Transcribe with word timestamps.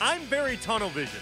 I'm 0.00 0.22
very 0.22 0.56
tunnel 0.58 0.90
vision. 0.90 1.20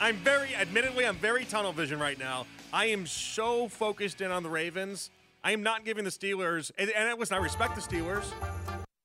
I'm 0.00 0.16
very, 0.16 0.54
admittedly, 0.56 1.06
I'm 1.06 1.16
very 1.16 1.44
tunnel 1.44 1.72
vision 1.72 2.00
right 2.00 2.18
now. 2.18 2.46
I 2.72 2.86
am 2.86 3.06
so 3.06 3.68
focused 3.68 4.20
in 4.20 4.32
on 4.32 4.42
the 4.42 4.50
Ravens. 4.50 5.10
I 5.44 5.52
am 5.52 5.62
not 5.62 5.84
giving 5.84 6.02
the 6.02 6.10
Steelers, 6.10 6.72
and, 6.78 6.90
and 6.90 7.16
listen, 7.20 7.36
I 7.36 7.40
respect 7.40 7.76
the 7.76 7.80
Steelers. 7.80 8.24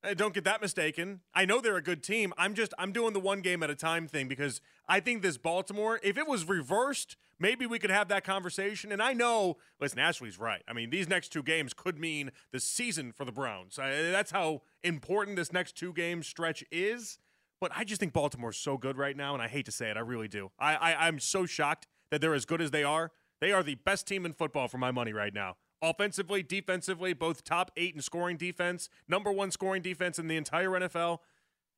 Uh, 0.04 0.16
Don't 0.16 0.34
get 0.34 0.46
that 0.46 0.62
mistaken. 0.64 1.22
I 1.36 1.46
know 1.46 1.62
they're 1.62 1.78
a 1.78 1.82
good 1.82 2.02
team. 2.02 2.34
I'm 2.40 2.56
just 2.56 2.74
I'm 2.80 2.92
doing 2.92 3.14
the 3.14 3.20
one 3.20 3.42
game 3.42 3.62
at 3.62 3.70
a 3.70 3.76
time 3.76 4.08
thing 4.08 4.28
because 4.28 4.62
I 4.88 5.00
think 5.00 5.22
this 5.22 5.38
Baltimore, 5.38 6.00
if 6.02 6.18
it 6.18 6.28
was 6.28 6.48
reversed, 6.48 7.18
maybe 7.40 7.68
we 7.68 7.78
could 7.78 7.90
have 7.92 8.08
that 8.08 8.24
conversation. 8.24 8.92
And 8.92 9.02
I 9.02 9.14
know, 9.14 9.58
listen, 9.80 10.00
Ashley's 10.00 10.40
right. 10.40 10.64
I 10.68 10.74
mean, 10.74 10.90
these 10.90 11.08
next 11.08 11.30
two 11.30 11.44
games 11.44 11.74
could 11.74 12.00
mean 12.00 12.32
the 12.52 12.60
season 12.60 13.12
for 13.12 13.26
the 13.26 13.32
Browns. 13.32 13.78
Uh, 13.78 14.10
that's 14.12 14.32
how 14.32 14.62
important 14.84 15.36
this 15.36 15.52
next 15.54 15.78
two 15.78 15.94
game 15.94 16.24
stretch 16.24 16.64
is. 16.72 17.20
But 17.60 17.72
I 17.76 17.84
just 17.84 18.00
think 18.00 18.14
Baltimore's 18.14 18.58
so 18.58 18.78
good 18.78 18.98
right 18.98 19.18
now, 19.18 19.34
and 19.34 19.42
I 19.42 19.48
hate 19.48 19.66
to 19.66 19.72
say 19.72 19.90
it, 19.90 19.98
I 19.98 20.02
really 20.02 20.28
do. 20.28 20.52
I, 20.60 20.76
I 20.76 21.08
I'm 21.08 21.20
so 21.20 21.46
shocked 21.46 21.88
that 22.12 22.22
they're 22.22 22.36
as 22.36 22.46
good 22.46 22.62
as 22.62 22.72
they 22.72 22.84
are. 22.84 23.12
They 23.42 23.52
are 23.52 23.64
the 23.64 23.76
best 23.76 24.08
team 24.08 24.26
in 24.26 24.34
football 24.34 24.68
for 24.68 24.78
my 24.78 24.92
money 24.92 25.14
right 25.14 25.34
now. 25.34 25.58
Offensively, 25.82 26.42
defensively, 26.42 27.14
both 27.14 27.44
top 27.44 27.72
eight 27.78 27.94
in 27.94 28.02
scoring 28.02 28.38
defense, 28.38 28.90
number 29.08 29.32
one 29.32 29.52
scoring 29.52 29.82
defense 29.82 30.18
in 30.18 30.28
the 30.28 30.38
entire 30.38 30.70
NFL. 30.70 31.20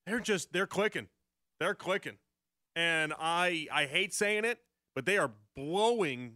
They're 0.05 0.19
just 0.19 0.53
they're 0.53 0.67
clicking. 0.67 1.07
They're 1.59 1.75
clicking. 1.75 2.17
And 2.75 3.13
I 3.19 3.67
I 3.71 3.85
hate 3.85 4.13
saying 4.13 4.45
it, 4.45 4.59
but 4.95 5.05
they 5.05 5.17
are 5.17 5.31
blowing 5.55 6.35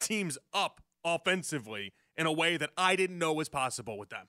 teams 0.00 0.38
up 0.54 0.80
offensively 1.04 1.92
in 2.16 2.26
a 2.26 2.32
way 2.32 2.56
that 2.56 2.70
I 2.76 2.96
didn't 2.96 3.18
know 3.18 3.32
was 3.32 3.48
possible 3.48 3.98
with 3.98 4.10
them. 4.10 4.28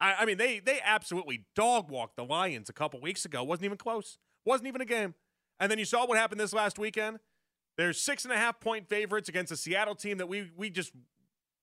I, 0.00 0.14
I 0.20 0.24
mean, 0.24 0.38
they 0.38 0.58
they 0.58 0.80
absolutely 0.84 1.44
dog 1.54 1.90
walked 1.90 2.16
the 2.16 2.24
Lions 2.24 2.68
a 2.68 2.72
couple 2.72 3.00
weeks 3.00 3.24
ago. 3.24 3.42
wasn't 3.42 3.64
even 3.66 3.78
close. 3.78 4.18
wasn't 4.44 4.68
even 4.68 4.80
a 4.80 4.86
game. 4.86 5.14
And 5.58 5.70
then 5.70 5.78
you 5.78 5.84
saw 5.84 6.06
what 6.06 6.18
happened 6.18 6.40
this 6.40 6.52
last 6.52 6.78
weekend. 6.78 7.18
They're 7.76 7.92
six 7.92 8.24
and 8.24 8.32
a 8.32 8.36
half 8.36 8.60
point 8.60 8.88
favorites 8.88 9.28
against 9.28 9.52
a 9.52 9.56
Seattle 9.56 9.94
team 9.94 10.18
that 10.18 10.28
we 10.28 10.50
we 10.56 10.70
just 10.70 10.92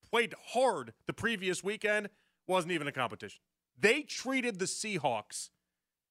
played 0.10 0.34
hard 0.54 0.94
the 1.08 1.14
previous 1.14 1.64
weekend. 1.64 2.10
Wasn't 2.48 2.72
even 2.72 2.88
a 2.88 2.92
competition. 2.92 3.40
They 3.80 4.02
treated 4.02 4.60
the 4.60 4.66
Seahawks 4.66 5.50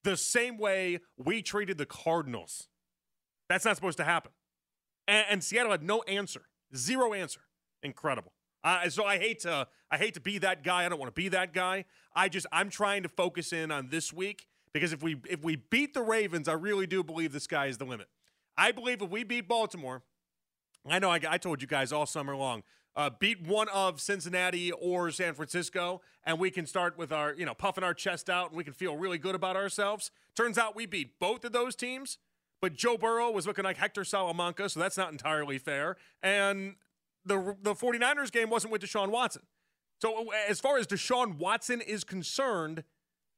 the 0.02 0.16
same 0.16 0.58
way 0.58 0.98
we 1.16 1.42
treated 1.42 1.78
the 1.78 1.86
Cardinals. 1.86 2.68
That's 3.48 3.64
not 3.64 3.76
supposed 3.76 3.98
to 3.98 4.04
happen. 4.04 4.32
And, 5.06 5.26
and 5.28 5.44
Seattle 5.44 5.70
had 5.70 5.82
no 5.82 6.02
answer, 6.02 6.42
zero 6.74 7.12
answer. 7.12 7.40
Incredible. 7.82 8.32
Uh, 8.64 8.88
so 8.88 9.04
I 9.04 9.18
hate 9.18 9.40
to 9.40 9.66
I 9.92 9.98
hate 9.98 10.14
to 10.14 10.20
be 10.20 10.38
that 10.38 10.64
guy. 10.64 10.86
I 10.86 10.88
don't 10.88 10.98
want 10.98 11.14
to 11.14 11.20
be 11.20 11.28
that 11.28 11.52
guy. 11.52 11.84
I 12.16 12.30
just 12.30 12.46
I'm 12.50 12.70
trying 12.70 13.02
to 13.02 13.10
focus 13.10 13.52
in 13.52 13.70
on 13.70 13.90
this 13.90 14.10
week 14.10 14.46
because 14.72 14.94
if 14.94 15.02
we 15.02 15.20
if 15.28 15.44
we 15.44 15.56
beat 15.56 15.92
the 15.92 16.02
Ravens, 16.02 16.48
I 16.48 16.54
really 16.54 16.86
do 16.86 17.04
believe 17.04 17.32
the 17.32 17.40
sky 17.40 17.66
is 17.66 17.76
the 17.76 17.84
limit. 17.84 18.08
I 18.56 18.72
believe 18.72 19.02
if 19.02 19.10
we 19.10 19.22
beat 19.22 19.46
Baltimore, 19.46 20.02
I 20.88 20.98
know 20.98 21.10
I, 21.10 21.20
I 21.28 21.36
told 21.36 21.60
you 21.60 21.68
guys 21.68 21.92
all 21.92 22.06
summer 22.06 22.34
long, 22.34 22.62
uh, 22.96 23.10
beat 23.20 23.46
one 23.46 23.68
of 23.68 24.00
Cincinnati 24.00 24.72
or 24.72 25.10
San 25.10 25.34
Francisco, 25.34 26.00
and 26.24 26.38
we 26.38 26.50
can 26.50 26.64
start 26.64 26.96
with 26.96 27.12
our 27.12 27.34
you 27.34 27.44
know 27.44 27.54
puffing 27.54 27.84
our 27.84 27.94
chest 27.94 28.30
out 28.30 28.48
and 28.48 28.56
we 28.56 28.64
can 28.64 28.72
feel 28.72 28.96
really 28.96 29.18
good 29.18 29.34
about 29.34 29.56
ourselves. 29.56 30.10
Turns 30.34 30.56
out 30.56 30.74
we 30.74 30.86
beat 30.86 31.18
both 31.20 31.44
of 31.44 31.52
those 31.52 31.76
teams. 31.76 32.16
But 32.62 32.74
Joe 32.74 32.96
Burrow 32.96 33.28
was 33.32 33.44
looking 33.44 33.64
like 33.64 33.76
Hector 33.76 34.04
Salamanca, 34.04 34.68
so 34.68 34.78
that's 34.78 34.96
not 34.96 35.10
entirely 35.10 35.58
fair. 35.58 35.96
And 36.22 36.76
the 37.26 37.56
the 37.60 37.74
49ers 37.74 38.30
game 38.30 38.50
wasn't 38.50 38.72
with 38.72 38.82
Deshaun 38.82 39.08
Watson. 39.08 39.42
So 40.02 40.32
as 40.50 40.58
far 40.58 40.78
as 40.78 40.88
Deshaun 40.88 41.38
Watson 41.38 41.80
is 41.80 42.02
concerned, 42.02 42.82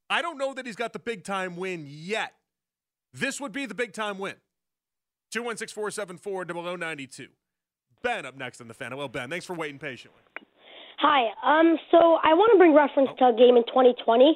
I 0.08 0.22
don't 0.22 0.38
know 0.38 0.54
that 0.54 0.64
he's 0.64 0.76
got 0.76 0.94
the 0.94 0.98
big 0.98 1.22
time 1.22 1.56
win 1.56 1.84
yet. 1.86 2.32
This 3.12 3.38
would 3.38 3.52
be 3.52 3.66
the 3.66 3.74
big 3.74 3.92
time 3.92 4.16
win. 4.16 4.36
216 5.30 5.74
474 5.74 6.46
0092. 6.48 7.28
Ben 8.02 8.24
up 8.24 8.38
next 8.38 8.62
on 8.62 8.68
the 8.68 8.72
fan. 8.72 8.96
Well, 8.96 9.08
Ben. 9.08 9.28
Thanks 9.28 9.44
for 9.44 9.52
waiting 9.52 9.78
patiently. 9.78 10.22
Hi. 11.00 11.28
Um. 11.44 11.76
So 11.90 12.16
I 12.24 12.32
want 12.32 12.48
to 12.52 12.58
bring 12.58 12.72
reference 12.72 13.10
to 13.18 13.28
a 13.28 13.36
game 13.36 13.60
in 13.60 13.64
2020. 13.68 14.32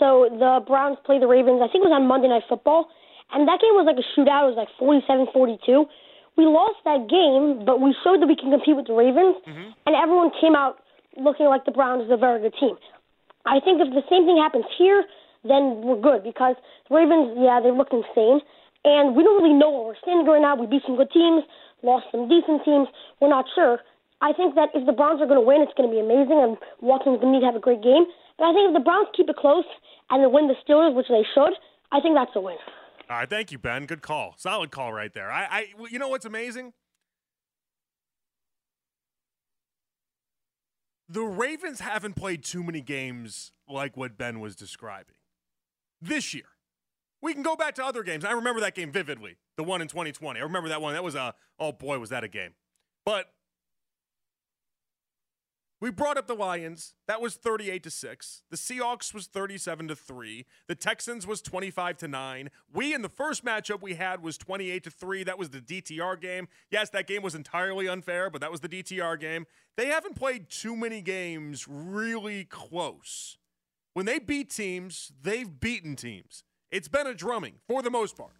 So 0.00 0.32
the 0.32 0.64
Browns 0.64 0.96
play 1.04 1.20
the 1.20 1.28
Ravens. 1.28 1.60
I 1.60 1.68
think 1.68 1.84
it 1.84 1.92
was 1.92 1.96
on 1.96 2.08
Monday 2.08 2.28
Night 2.28 2.44
Football, 2.48 2.88
and 3.36 3.46
that 3.48 3.60
game 3.60 3.76
was 3.76 3.84
like 3.84 4.00
a 4.00 4.06
shootout. 4.16 4.48
It 4.48 4.56
was 4.56 4.60
like 4.64 4.72
47-42. 4.80 5.84
We 6.40 6.44
lost 6.48 6.80
that 6.88 7.04
game, 7.08 7.64
but 7.68 7.80
we 7.80 7.92
showed 8.04 8.20
that 8.24 8.28
we 8.28 8.36
can 8.36 8.48
compete 8.48 8.76
with 8.76 8.88
the 8.88 8.96
Ravens, 8.96 9.36
and 9.44 9.92
everyone 9.96 10.32
came 10.40 10.56
out 10.56 10.80
looking 11.16 11.46
like 11.46 11.64
the 11.64 11.72
Browns 11.72 12.04
is 12.04 12.10
a 12.12 12.16
very 12.16 12.40
good 12.40 12.54
team. 12.60 12.76
I 13.44 13.60
think 13.60 13.80
if 13.80 13.90
the 13.94 14.02
same 14.10 14.26
thing 14.26 14.36
happens 14.36 14.66
here, 14.78 15.04
then 15.44 15.82
we're 15.86 16.00
good 16.00 16.22
because 16.22 16.56
the 16.88 16.96
Ravens, 16.96 17.38
yeah, 17.38 17.60
they 17.62 17.70
look 17.70 17.94
insane, 17.94 18.42
and 18.84 19.14
we 19.14 19.22
don't 19.22 19.42
really 19.42 19.54
know 19.54 19.70
where 19.70 19.94
we're 19.94 20.02
standing 20.02 20.26
right 20.26 20.42
now. 20.42 20.56
We 20.58 20.66
beat 20.66 20.82
some 20.86 20.96
good 20.96 21.10
teams, 21.10 21.42
lost 21.82 22.06
some 22.10 22.28
decent 22.28 22.64
teams. 22.64 22.88
We're 23.20 23.30
not 23.30 23.46
sure. 23.54 23.78
I 24.20 24.32
think 24.32 24.54
that 24.54 24.70
if 24.74 24.86
the 24.86 24.92
Browns 24.92 25.20
are 25.20 25.28
going 25.28 25.40
to 25.40 25.46
win, 25.46 25.62
it's 25.62 25.74
going 25.76 25.88
to 25.88 25.94
be 25.94 26.00
amazing, 26.00 26.38
and 26.40 26.56
Watson's 26.80 27.20
going 27.20 27.32
to 27.32 27.38
need 27.38 27.44
to 27.44 27.50
have 27.50 27.58
a 27.58 27.62
great 27.62 27.82
game. 27.82 28.06
But 28.38 28.50
I 28.50 28.52
think 28.52 28.72
if 28.72 28.74
the 28.74 28.84
Browns 28.84 29.08
keep 29.16 29.28
it 29.28 29.36
close 29.36 29.68
and 30.10 30.22
they 30.22 30.26
win 30.26 30.48
the 30.48 30.56
Steelers, 30.64 30.94
which 30.94 31.08
they 31.08 31.22
should, 31.34 31.52
I 31.92 32.00
think 32.00 32.16
that's 32.16 32.34
a 32.34 32.40
win. 32.40 32.56
All 33.08 33.18
right, 33.18 33.30
thank 33.30 33.52
you, 33.52 33.58
Ben. 33.58 33.86
Good 33.86 34.02
call. 34.02 34.34
Solid 34.36 34.70
call 34.70 34.92
right 34.92 35.12
there. 35.12 35.30
I, 35.30 35.44
I 35.44 35.66
you 35.90 35.98
know 35.98 36.08
what's 36.08 36.26
amazing? 36.26 36.72
The 41.08 41.22
Ravens 41.22 41.80
haven't 41.80 42.16
played 42.16 42.42
too 42.42 42.64
many 42.64 42.80
games 42.80 43.52
like 43.68 43.96
what 43.96 44.18
Ben 44.18 44.40
was 44.40 44.56
describing 44.56 45.16
this 46.00 46.34
year. 46.34 46.44
We 47.22 47.32
can 47.32 47.42
go 47.42 47.56
back 47.56 47.74
to 47.76 47.84
other 47.84 48.02
games. 48.02 48.24
I 48.24 48.32
remember 48.32 48.60
that 48.60 48.74
game 48.74 48.92
vividly, 48.92 49.36
the 49.56 49.64
one 49.64 49.80
in 49.80 49.88
2020. 49.88 50.38
I 50.38 50.42
remember 50.42 50.68
that 50.68 50.82
one. 50.82 50.94
That 50.94 51.04
was 51.04 51.14
a 51.14 51.34
oh 51.58 51.72
boy, 51.72 51.98
was 51.98 52.10
that 52.10 52.24
a 52.24 52.28
game. 52.28 52.50
But 53.04 53.32
we 55.80 55.90
brought 55.90 56.16
up 56.16 56.26
the 56.26 56.34
Lions. 56.34 56.94
That 57.06 57.20
was 57.20 57.34
38 57.34 57.82
to 57.82 57.90
6. 57.90 58.42
The 58.50 58.56
Seahawks 58.56 59.12
was 59.12 59.26
37 59.26 59.88
to 59.88 59.96
3. 59.96 60.46
The 60.68 60.74
Texans 60.74 61.26
was 61.26 61.42
25 61.42 61.98
to 61.98 62.08
9. 62.08 62.50
We 62.72 62.94
in 62.94 63.02
the 63.02 63.08
first 63.08 63.44
matchup 63.44 63.82
we 63.82 63.94
had 63.94 64.22
was 64.22 64.38
28 64.38 64.84
to 64.84 64.90
3. 64.90 65.24
That 65.24 65.38
was 65.38 65.50
the 65.50 65.60
DTR 65.60 66.20
game. 66.20 66.48
Yes, 66.70 66.88
that 66.90 67.06
game 67.06 67.22
was 67.22 67.34
entirely 67.34 67.88
unfair, 67.88 68.30
but 68.30 68.40
that 68.40 68.50
was 68.50 68.60
the 68.60 68.68
DTR 68.68 69.20
game. 69.20 69.46
They 69.76 69.86
haven't 69.86 70.16
played 70.16 70.48
too 70.48 70.76
many 70.76 71.02
games 71.02 71.66
really 71.68 72.44
close. 72.44 73.36
When 73.92 74.06
they 74.06 74.18
beat 74.18 74.50
teams, 74.50 75.12
they've 75.22 75.60
beaten 75.60 75.96
teams. 75.96 76.42
It's 76.70 76.88
been 76.88 77.06
a 77.06 77.14
drumming 77.14 77.54
for 77.66 77.82
the 77.82 77.90
most 77.90 78.16
part. 78.16 78.32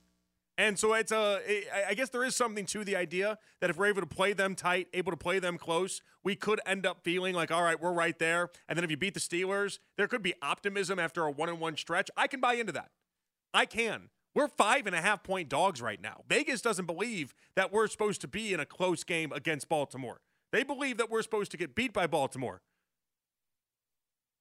And 0.58 0.78
so 0.78 0.94
it's 0.94 1.12
a, 1.12 1.40
I 1.86 1.92
guess 1.92 2.08
there 2.08 2.24
is 2.24 2.34
something 2.34 2.64
to 2.66 2.82
the 2.82 2.96
idea 2.96 3.38
that 3.60 3.68
if 3.68 3.76
we're 3.76 3.86
able 3.86 4.00
to 4.00 4.06
play 4.06 4.32
them 4.32 4.54
tight, 4.54 4.88
able 4.94 5.12
to 5.12 5.16
play 5.16 5.38
them 5.38 5.58
close, 5.58 6.00
we 6.24 6.34
could 6.34 6.60
end 6.64 6.86
up 6.86 7.04
feeling 7.04 7.34
like, 7.34 7.50
all 7.50 7.62
right, 7.62 7.80
we're 7.80 7.92
right 7.92 8.18
there. 8.18 8.48
And 8.68 8.76
then 8.76 8.84
if 8.84 8.90
you 8.90 8.96
beat 8.96 9.12
the 9.12 9.20
Steelers, 9.20 9.78
there 9.98 10.08
could 10.08 10.22
be 10.22 10.32
optimism 10.40 10.98
after 10.98 11.24
a 11.24 11.30
one 11.30 11.50
and 11.50 11.60
one 11.60 11.76
stretch. 11.76 12.10
I 12.16 12.26
can 12.26 12.40
buy 12.40 12.54
into 12.54 12.72
that. 12.72 12.90
I 13.52 13.66
can. 13.66 14.08
We're 14.34 14.48
five 14.48 14.86
and 14.86 14.96
a 14.96 15.00
half 15.00 15.22
point 15.22 15.50
dogs 15.50 15.82
right 15.82 16.00
now. 16.00 16.22
Vegas 16.28 16.62
doesn't 16.62 16.86
believe 16.86 17.34
that 17.54 17.70
we're 17.70 17.86
supposed 17.86 18.22
to 18.22 18.28
be 18.28 18.54
in 18.54 18.60
a 18.60 18.66
close 18.66 19.04
game 19.04 19.32
against 19.32 19.68
Baltimore. 19.68 20.20
They 20.52 20.62
believe 20.62 20.96
that 20.98 21.10
we're 21.10 21.22
supposed 21.22 21.50
to 21.50 21.56
get 21.58 21.74
beat 21.74 21.92
by 21.92 22.06
Baltimore. 22.06 22.62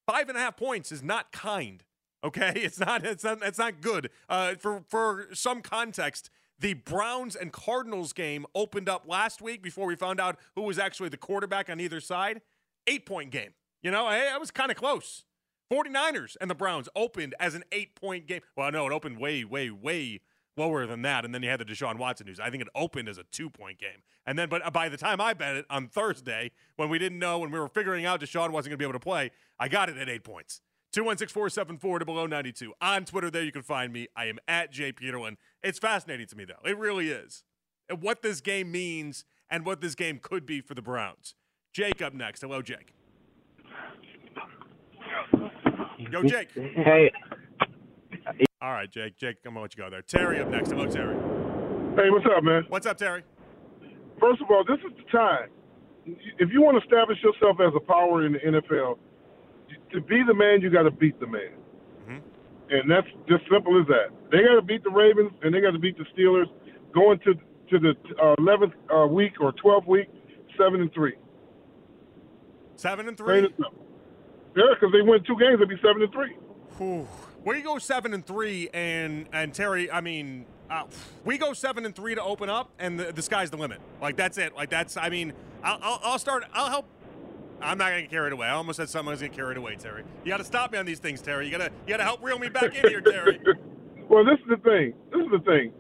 Five 0.08 0.30
and 0.30 0.38
a 0.38 0.42
half 0.42 0.56
points 0.56 0.92
is 0.92 1.02
not 1.02 1.32
kind. 1.32 1.84
Okay, 2.26 2.54
it's 2.56 2.80
not. 2.80 3.06
It's 3.06 3.24
not. 3.24 3.40
It's 3.44 3.60
not 3.60 3.80
good. 3.80 4.10
Uh, 4.28 4.56
for 4.56 4.84
for 4.88 5.28
some 5.34 5.62
context, 5.62 6.30
the 6.60 6.74
Browns 6.74 7.36
and 7.36 7.54
Cardinals 7.54 8.12
game 8.12 8.46
opened 8.56 8.90
up 8.90 9.08
last 9.08 9.42
week 9.42 9.62
before 9.62 9.86
we 9.86 9.96
found 9.96 10.20
out 10.20 10.38
who 10.56 10.64
was 10.64 10.80
actually 10.80 11.10
the 11.10 11.18
quarterback 11.18 11.70
on 11.70 11.80
either 11.80 12.02
side. 12.02 12.42
Eight 12.88 13.06
point 13.06 13.32
game. 13.32 13.52
You 13.82 13.92
know, 13.92 14.06
I, 14.06 14.26
I 14.34 14.38
was 14.38 14.52
kind 14.52 14.72
of 14.72 14.78
close. 14.78 15.24
49ers 15.72 16.38
and 16.40 16.50
the 16.50 16.56
Browns 16.56 16.88
opened 16.96 17.34
as 17.40 17.56
an 17.56 17.64
eight 17.72 17.96
point 17.96 18.28
game. 18.28 18.42
Well, 18.56 18.72
no, 18.72 18.86
it 18.88 18.94
opened 18.94 19.20
way, 19.20 19.44
way, 19.44 19.72
way 19.72 20.22
lower 20.58 20.86
than 20.86 21.02
that. 21.02 21.26
And 21.26 21.34
then 21.34 21.44
you 21.44 21.50
had 21.50 21.60
the 21.60 21.66
Deshaun 21.66 21.98
Watson 21.98 22.28
news. 22.28 22.40
I 22.40 22.50
think 22.50 22.62
it 22.62 22.70
opened 22.76 23.10
as 23.10 23.18
a 23.18 23.24
two 23.24 23.50
point 23.50 23.80
game. 23.80 24.04
And 24.26 24.38
then, 24.38 24.50
but 24.50 24.72
by 24.74 24.90
the 24.90 24.98
time 24.98 25.22
I 25.22 25.34
bet 25.34 25.56
it 25.56 25.66
on 25.70 25.88
Thursday, 25.88 26.52
when 26.76 26.90
we 26.90 27.00
didn't 27.00 27.20
know, 27.20 27.40
when 27.40 27.52
we 27.52 27.60
were 27.60 27.68
figuring 27.68 28.06
out 28.06 28.22
Deshaun 28.22 28.52
wasn't 28.52 28.72
going 28.72 28.72
to 28.72 28.78
be 28.78 28.86
able 28.86 28.94
to 28.94 29.00
play, 29.00 29.32
I 29.60 29.68
got 29.68 29.90
it 29.90 29.98
at 29.98 30.10
eight 30.10 30.24
points. 30.24 30.62
216 30.96 31.34
474 31.34 32.00
to 32.00 32.06
below 32.06 32.26
92. 32.26 32.72
On 32.80 33.04
Twitter, 33.04 33.30
there 33.30 33.44
you 33.44 33.52
can 33.52 33.64
find 33.64 33.92
me. 33.92 34.08
I 34.16 34.28
am 34.28 34.40
at 34.48 34.72
Jay 34.72 34.94
Peterlin. 34.94 35.36
It's 35.62 35.78
fascinating 35.78 36.26
to 36.28 36.38
me, 36.38 36.46
though. 36.46 36.66
It 36.68 36.78
really 36.78 37.10
is. 37.10 37.44
And 37.90 38.02
what 38.02 38.22
this 38.22 38.40
game 38.40 38.72
means 38.72 39.26
and 39.50 39.66
what 39.66 39.82
this 39.82 39.94
game 39.94 40.20
could 40.24 40.46
be 40.46 40.62
for 40.62 40.74
the 40.74 40.82
Browns. 40.82 41.36
Jake 41.74 42.02
up 42.02 42.14
next. 42.14 42.40
Hello, 42.40 42.62
Jake. 42.62 42.94
Yo, 45.98 46.24
Jake. 46.24 46.54
Hey, 46.54 47.12
All 48.62 48.72
right, 48.72 48.90
Jake. 48.90 49.18
Jake, 49.18 49.36
I'm 49.46 49.54
going 49.54 49.56
to 49.56 49.62
let 49.64 49.78
you 49.78 49.84
go 49.84 49.90
there. 49.90 50.02
Terry 50.02 50.40
up 50.40 50.48
next. 50.48 50.70
Hello, 50.72 50.88
Terry. 50.88 51.16
Hey, 51.98 52.10
what's 52.10 52.26
up, 52.26 52.42
man? 52.42 52.64
What's 52.70 52.88
up, 52.88 52.98
Terry? 52.98 53.24
First 54.22 54.42
of 54.42 54.50
all, 54.50 54.64
this 54.64 54.80
is 54.80 54.96
the 54.96 55.12
time. 55.12 55.50
If 56.40 56.54
you 56.54 56.62
want 56.62 56.78
to 56.78 56.84
establish 56.86 57.18
yourself 57.22 57.58
as 57.60 57.74
a 57.76 57.82
power 57.82 58.26
in 58.26 58.32
the 58.32 58.40
NFL, 58.40 58.98
to 59.94 60.02
be 60.02 60.22
the 60.26 60.34
man, 60.34 60.62
you 60.62 60.70
got 60.70 60.84
to 60.84 60.92
beat 60.92 61.20
the 61.20 61.28
man. 61.28 61.52
Mhm. 62.10 62.22
and 62.70 62.90
that's 62.92 63.08
just 63.28 63.44
simple 63.52 63.80
as 63.82 63.88
that. 63.88 64.10
They 64.32 64.44
got 64.44 64.56
to 64.56 64.62
beat 64.62 64.84
the 64.84 64.90
Ravens 64.92 65.32
and 65.44 65.54
they 65.54 65.62
got 65.62 65.72
to 65.72 65.80
beat 65.80 65.98
the 65.98 66.06
Steelers 66.16 66.48
going 66.94 67.20
to 67.20 67.34
to 67.70 67.80
the 67.80 67.96
uh, 68.22 68.36
11th 68.40 68.74
uh, 68.94 69.08
week 69.08 69.34
or 69.42 69.52
12th 69.54 69.88
week, 69.88 70.08
seven 70.58 70.82
and 70.82 70.94
three. 70.94 71.14
Seven 72.76 73.08
and 73.08 73.18
three. 73.18 73.42
Yeah, 74.56 74.64
because 74.74 74.92
they 74.94 75.02
win 75.02 75.24
two 75.24 75.36
games, 75.40 75.58
they'll 75.60 75.68
be 75.68 75.78
seven 75.82 76.02
and 76.02 76.12
three. 76.12 76.36
Whew. 76.78 77.08
We 77.44 77.62
go 77.62 77.78
seven 77.78 78.14
and 78.14 78.26
three, 78.26 78.70
and 78.74 79.28
and 79.34 79.54
Terry, 79.54 79.92
I 79.92 80.02
mean, 80.02 80.46
uh, 80.70 80.84
we 81.24 81.38
go 81.38 81.54
seven 81.54 81.86
and 81.86 81.96
three 81.96 82.16
to 82.16 82.22
open 82.24 82.50
up, 82.50 82.72
and 82.80 83.00
the, 83.00 83.12
the 83.12 83.22
sky's 83.22 83.52
the 83.52 83.58
limit. 83.58 83.80
Like 84.02 84.16
that's 84.16 84.38
it. 84.38 84.56
Like 84.56 84.70
that's. 84.70 84.98
I 84.98 85.10
mean, 85.10 85.34
I'll, 85.64 85.78
I'll, 85.82 86.00
I'll 86.04 86.20
start. 86.20 86.44
I'll 86.54 86.70
help. 86.70 86.88
I'm 87.62 87.78
not 87.78 87.90
gonna 87.90 88.02
get 88.02 88.12
carried 88.12 88.34
away. 88.34 88.48
I 88.48 88.52
almost 88.52 88.78
said 88.78 88.90
something 88.90 89.10
I 89.10 89.12
was 89.12 89.22
gonna 89.22 89.30
get 89.30 89.38
carried 89.38 89.58
away, 89.58 89.76
Terry. 89.76 90.04
You 90.24 90.30
got 90.30 90.38
to 90.38 90.44
stop 90.44 90.72
me 90.72 90.78
on 90.78 90.86
these 90.86 91.00
things, 91.00 91.22
Terry. 91.22 91.46
You 91.46 91.52
gotta 91.52 91.72
you 91.86 91.94
gotta 91.94 92.04
help 92.04 92.24
reel 92.24 92.40
me 92.40 92.50
back 92.50 92.76
in 92.76 92.90
here, 92.90 93.02
Terry. 93.02 93.40
well, 94.10 94.26
this 94.26 94.40
is 94.40 94.50
the 94.50 94.58
thing. 94.58 94.94
This 95.12 95.22
is 95.22 95.32
the 95.32 95.44
thing. 95.46 95.74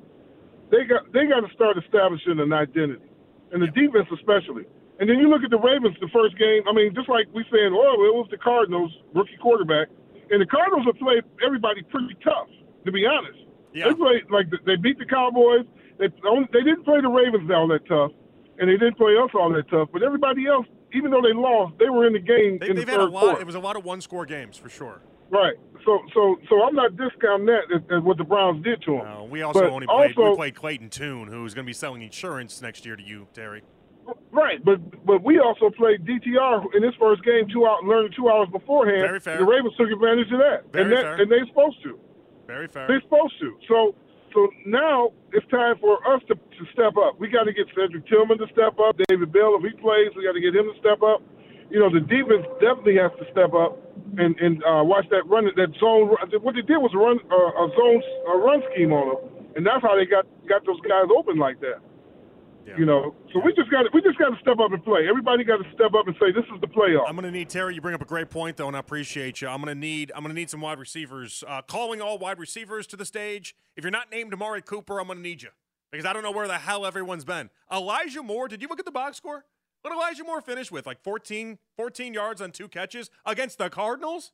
They 0.71 0.85
got 0.85 1.11
they 1.13 1.27
got 1.27 1.47
to 1.47 1.53
start 1.53 1.77
establishing 1.77 2.39
an 2.39 2.53
identity, 2.53 3.05
and 3.51 3.61
the 3.61 3.67
yeah. 3.67 3.87
defense 3.87 4.07
especially. 4.13 4.65
And 4.99 5.09
then 5.09 5.19
you 5.19 5.27
look 5.29 5.43
at 5.43 5.51
the 5.51 5.59
Ravens 5.59 5.97
the 5.99 6.07
first 6.07 6.37
game. 6.39 6.63
I 6.69 6.73
mean, 6.73 6.95
just 6.95 7.09
like 7.09 7.27
we 7.33 7.43
saying, 7.51 7.75
oh, 7.75 7.99
it 8.07 8.15
was 8.15 8.27
the 8.31 8.37
Cardinals 8.37 8.91
rookie 9.13 9.35
quarterback, 9.41 9.89
and 10.31 10.41
the 10.41 10.47
Cardinals 10.47 10.87
have 10.87 10.97
played 10.97 11.23
everybody 11.43 11.83
pretty 11.83 12.15
tough. 12.23 12.47
To 12.85 12.91
be 12.91 13.05
honest, 13.05 13.39
yeah. 13.73 13.89
they 13.89 13.93
played 13.93 14.23
like 14.31 14.47
they 14.65 14.75
beat 14.75 14.97
the 14.97 15.05
Cowboys. 15.05 15.65
They 15.99 16.07
they 16.07 16.63
didn't 16.63 16.85
play 16.85 17.01
the 17.01 17.09
Ravens 17.09 17.49
all 17.51 17.67
that 17.67 17.85
tough, 17.87 18.11
and 18.57 18.69
they 18.69 18.77
didn't 18.77 18.97
play 18.97 19.17
us 19.17 19.31
all 19.35 19.51
that 19.53 19.69
tough. 19.69 19.89
But 19.91 20.03
everybody 20.03 20.47
else, 20.47 20.65
even 20.95 21.11
though 21.11 21.21
they 21.21 21.33
lost, 21.33 21.73
they 21.77 21.89
were 21.89 22.07
in 22.07 22.13
the 22.13 22.19
game. 22.19 22.57
They, 22.59 22.69
in 22.69 22.75
the 22.75 22.85
had 22.85 22.99
a 22.99 23.05
lot. 23.05 23.39
It 23.39 23.45
was 23.45 23.55
a 23.55 23.59
lot 23.59 23.75
of 23.75 23.83
one-score 23.83 24.25
games 24.25 24.57
for 24.57 24.69
sure. 24.69 25.01
Right. 25.29 25.55
So 25.83 25.99
so 26.13 26.37
so 26.49 26.63
I'm 26.63 26.75
not 26.75 26.95
discounting 26.95 27.47
that 27.47 27.63
as, 27.73 27.81
as 27.91 28.03
what 28.03 28.17
the 28.17 28.23
Browns 28.23 28.63
did 28.63 28.81
to 28.83 28.91
them. 28.97 29.05
No, 29.05 29.27
we 29.29 29.41
also 29.41 29.61
but 29.61 29.69
only 29.69 29.87
played 29.87 30.17
also, 30.17 30.31
we 30.31 30.35
played 30.35 30.55
Clayton 30.55 30.89
Tune, 30.89 31.27
who's 31.27 31.53
going 31.53 31.65
to 31.65 31.69
be 31.69 31.73
selling 31.73 32.01
insurance 32.01 32.61
next 32.61 32.85
year 32.85 32.95
to 32.95 33.03
you, 33.03 33.27
Terry. 33.33 33.61
Right, 34.31 34.63
but 34.63 35.05
but 35.05 35.23
we 35.23 35.39
also 35.39 35.69
played 35.69 36.05
DTR 36.05 36.75
in 36.75 36.83
his 36.83 36.93
first 36.99 37.23
game 37.23 37.47
two 37.51 37.65
hours, 37.65 37.83
learning 37.85 38.11
two 38.15 38.29
hours 38.29 38.47
beforehand. 38.51 39.01
Very 39.01 39.19
fair. 39.19 39.37
The 39.37 39.45
Ravens 39.45 39.73
took 39.77 39.89
advantage 39.89 40.31
of 40.31 40.39
that, 40.39 40.71
Very 40.71 40.83
and 40.85 40.93
that, 40.93 41.01
fair. 41.01 41.21
and 41.21 41.31
they're 41.31 41.45
supposed 41.47 41.81
to. 41.83 41.99
Very 42.45 42.67
fair. 42.67 42.87
They're 42.87 43.01
supposed 43.01 43.33
to. 43.39 43.57
So 43.67 43.95
so 44.35 44.51
now 44.67 45.15
it's 45.31 45.47
time 45.47 45.79
for 45.79 45.95
us 46.11 46.21
to, 46.27 46.35
to 46.35 46.63
step 46.75 46.99
up. 46.99 47.17
We 47.17 47.31
got 47.31 47.47
to 47.47 47.53
get 47.53 47.71
Cedric 47.71 48.05
Tillman 48.05 48.37
to 48.43 48.47
step 48.51 48.75
up. 48.83 48.99
David 49.07 49.31
Bell, 49.31 49.55
if 49.55 49.63
he 49.63 49.71
plays, 49.79 50.11
we 50.11 50.27
got 50.27 50.35
to 50.35 50.43
get 50.43 50.51
him 50.51 50.67
to 50.67 50.77
step 50.77 50.99
up. 51.01 51.23
You 51.71 51.79
know, 51.79 51.87
the 51.89 52.03
defense 52.03 52.43
definitely 52.59 52.99
has 52.99 53.15
to 53.17 53.25
step 53.31 53.55
up 53.55 53.79
and 54.19 54.37
and 54.37 54.61
uh, 54.67 54.83
watch 54.83 55.07
that 55.09 55.25
run 55.25 55.47
that 55.55 55.71
zone. 55.79 56.11
What 56.11 56.53
they 56.53 56.61
did 56.61 56.77
was 56.77 56.91
run 56.93 57.17
uh, 57.31 57.63
a 57.63 57.65
zone 57.73 58.03
a 58.27 58.37
run 58.37 58.61
scheme 58.69 58.91
on 58.91 59.15
them, 59.15 59.47
and 59.55 59.65
that's 59.65 59.81
how 59.81 59.95
they 59.95 60.05
got 60.05 60.27
got 60.47 60.67
those 60.67 60.79
guys 60.83 61.07
open 61.09 61.39
like 61.39 61.59
that. 61.61 61.79
Yeah. 62.65 62.77
You 62.79 62.85
know, 62.85 63.13
so 63.31 63.39
we 63.45 63.53
just 63.53 63.69
got 63.69 63.83
to 63.83 63.89
we 63.93 64.01
just 64.01 64.17
got 64.17 64.29
to 64.29 64.37
step 64.41 64.57
up 64.59 64.71
and 64.71 64.83
play. 64.83 65.07
Everybody 65.07 65.43
got 65.43 65.57
to 65.57 65.69
step 65.73 65.93
up 65.93 66.07
and 66.07 66.15
say 66.19 66.31
this 66.31 66.45
is 66.53 66.61
the 66.61 66.67
playoff. 66.67 67.05
I'm 67.07 67.15
going 67.15 67.25
to 67.25 67.31
need 67.31 67.47
Terry. 67.49 67.75
You 67.75 67.81
bring 67.81 67.93
up 67.93 68.01
a 68.01 68.05
great 68.05 68.31
point 68.31 68.57
though, 68.57 68.67
and 68.67 68.75
I 68.75 68.79
appreciate 68.79 69.39
you. 69.41 69.47
I'm 69.47 69.61
going 69.61 69.73
to 69.73 69.79
need 69.79 70.11
I'm 70.15 70.23
going 70.23 70.33
to 70.33 70.39
need 70.39 70.49
some 70.49 70.61
wide 70.61 70.79
receivers. 70.79 71.43
Uh, 71.47 71.61
calling 71.61 72.01
all 72.01 72.17
wide 72.17 72.39
receivers 72.39 72.87
to 72.87 72.95
the 72.97 73.05
stage. 73.05 73.55
If 73.75 73.83
you're 73.83 73.91
not 73.91 74.09
named 74.11 74.33
Amari 74.33 74.63
Cooper, 74.63 74.99
I'm 74.99 75.07
going 75.07 75.19
to 75.19 75.23
need 75.23 75.43
you 75.43 75.49
because 75.91 76.05
I 76.05 76.13
don't 76.13 76.23
know 76.23 76.31
where 76.31 76.47
the 76.47 76.57
hell 76.57 76.85
everyone's 76.85 77.25
been. 77.25 77.51
Elijah 77.71 78.23
Moore. 78.23 78.47
Did 78.47 78.61
you 78.63 78.67
look 78.67 78.79
at 78.79 78.85
the 78.85 78.91
box 78.91 79.17
score? 79.17 79.45
What 79.83 79.93
Elijah 79.93 80.23
Moore 80.23 80.41
finished 80.41 80.71
with? 80.71 80.87
Like 80.87 81.03
14, 81.03 81.59
14 81.77 82.13
yards 82.15 82.41
on 82.41 82.51
two 82.51 82.67
catches 82.67 83.11
against 83.27 83.59
the 83.59 83.69
Cardinals. 83.69 84.31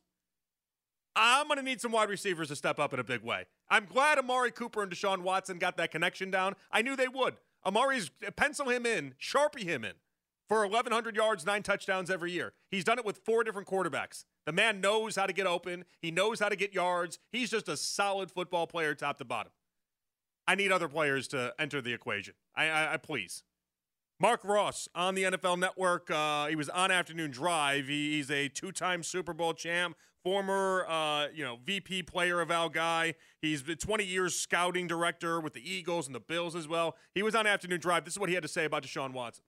I'm 1.14 1.46
going 1.46 1.58
to 1.58 1.62
need 1.62 1.82
some 1.82 1.92
wide 1.92 2.08
receivers 2.08 2.48
to 2.48 2.56
step 2.56 2.78
up 2.78 2.94
in 2.94 2.98
a 2.98 3.04
big 3.04 3.22
way. 3.22 3.44
I'm 3.68 3.84
glad 3.84 4.18
Amari 4.18 4.50
Cooper 4.50 4.82
and 4.82 4.90
Deshaun 4.90 5.18
Watson 5.18 5.58
got 5.58 5.76
that 5.76 5.90
connection 5.90 6.30
down. 6.30 6.54
I 6.70 6.80
knew 6.80 6.96
they 6.96 7.08
would. 7.08 7.34
Amari's 7.64 8.10
uh, 8.26 8.30
pencil 8.30 8.68
him 8.68 8.86
in, 8.86 9.14
sharpie 9.20 9.64
him 9.64 9.84
in 9.84 9.94
for 10.48 10.66
1,100 10.66 11.16
yards, 11.16 11.46
nine 11.46 11.62
touchdowns 11.62 12.10
every 12.10 12.32
year. 12.32 12.52
He's 12.70 12.84
done 12.84 12.98
it 12.98 13.04
with 13.04 13.18
four 13.18 13.44
different 13.44 13.68
quarterbacks. 13.68 14.24
The 14.44 14.52
man 14.52 14.80
knows 14.80 15.16
how 15.16 15.26
to 15.26 15.32
get 15.32 15.46
open. 15.46 15.84
He 16.00 16.10
knows 16.10 16.40
how 16.40 16.48
to 16.48 16.56
get 16.56 16.74
yards. 16.74 17.18
He's 17.30 17.50
just 17.50 17.68
a 17.68 17.76
solid 17.76 18.30
football 18.30 18.66
player, 18.66 18.94
top 18.94 19.18
to 19.18 19.24
bottom. 19.24 19.52
I 20.46 20.56
need 20.56 20.72
other 20.72 20.88
players 20.88 21.28
to 21.28 21.54
enter 21.58 21.80
the 21.80 21.92
equation. 21.92 22.34
I, 22.54 22.68
I, 22.68 22.94
I 22.94 22.96
please. 22.96 23.44
Marc 24.22 24.44
Ross 24.44 24.88
on 24.94 25.16
the 25.16 25.24
NFL 25.24 25.58
Network. 25.58 26.08
Uh, 26.08 26.46
he 26.46 26.54
was 26.54 26.68
on 26.68 26.92
Afternoon 26.92 27.32
Drive. 27.32 27.88
He, 27.88 28.12
he's 28.12 28.30
a 28.30 28.46
two-time 28.46 29.02
Super 29.02 29.32
Bowl 29.32 29.52
champ, 29.52 29.96
former 30.22 30.86
uh, 30.88 31.26
you 31.34 31.42
know 31.42 31.58
VP 31.66 32.04
player 32.04 32.40
of 32.40 32.48
Al 32.48 32.68
guy. 32.68 33.14
He's 33.40 33.64
been 33.64 33.78
20 33.78 34.04
years 34.04 34.36
scouting 34.36 34.86
director 34.86 35.40
with 35.40 35.54
the 35.54 35.68
Eagles 35.68 36.06
and 36.06 36.14
the 36.14 36.20
Bills 36.20 36.54
as 36.54 36.68
well. 36.68 36.94
He 37.16 37.24
was 37.24 37.34
on 37.34 37.48
Afternoon 37.48 37.80
Drive. 37.80 38.04
This 38.04 38.14
is 38.14 38.20
what 38.20 38.28
he 38.28 38.36
had 38.36 38.44
to 38.44 38.48
say 38.48 38.64
about 38.64 38.84
Deshaun 38.84 39.12
Watson 39.12 39.42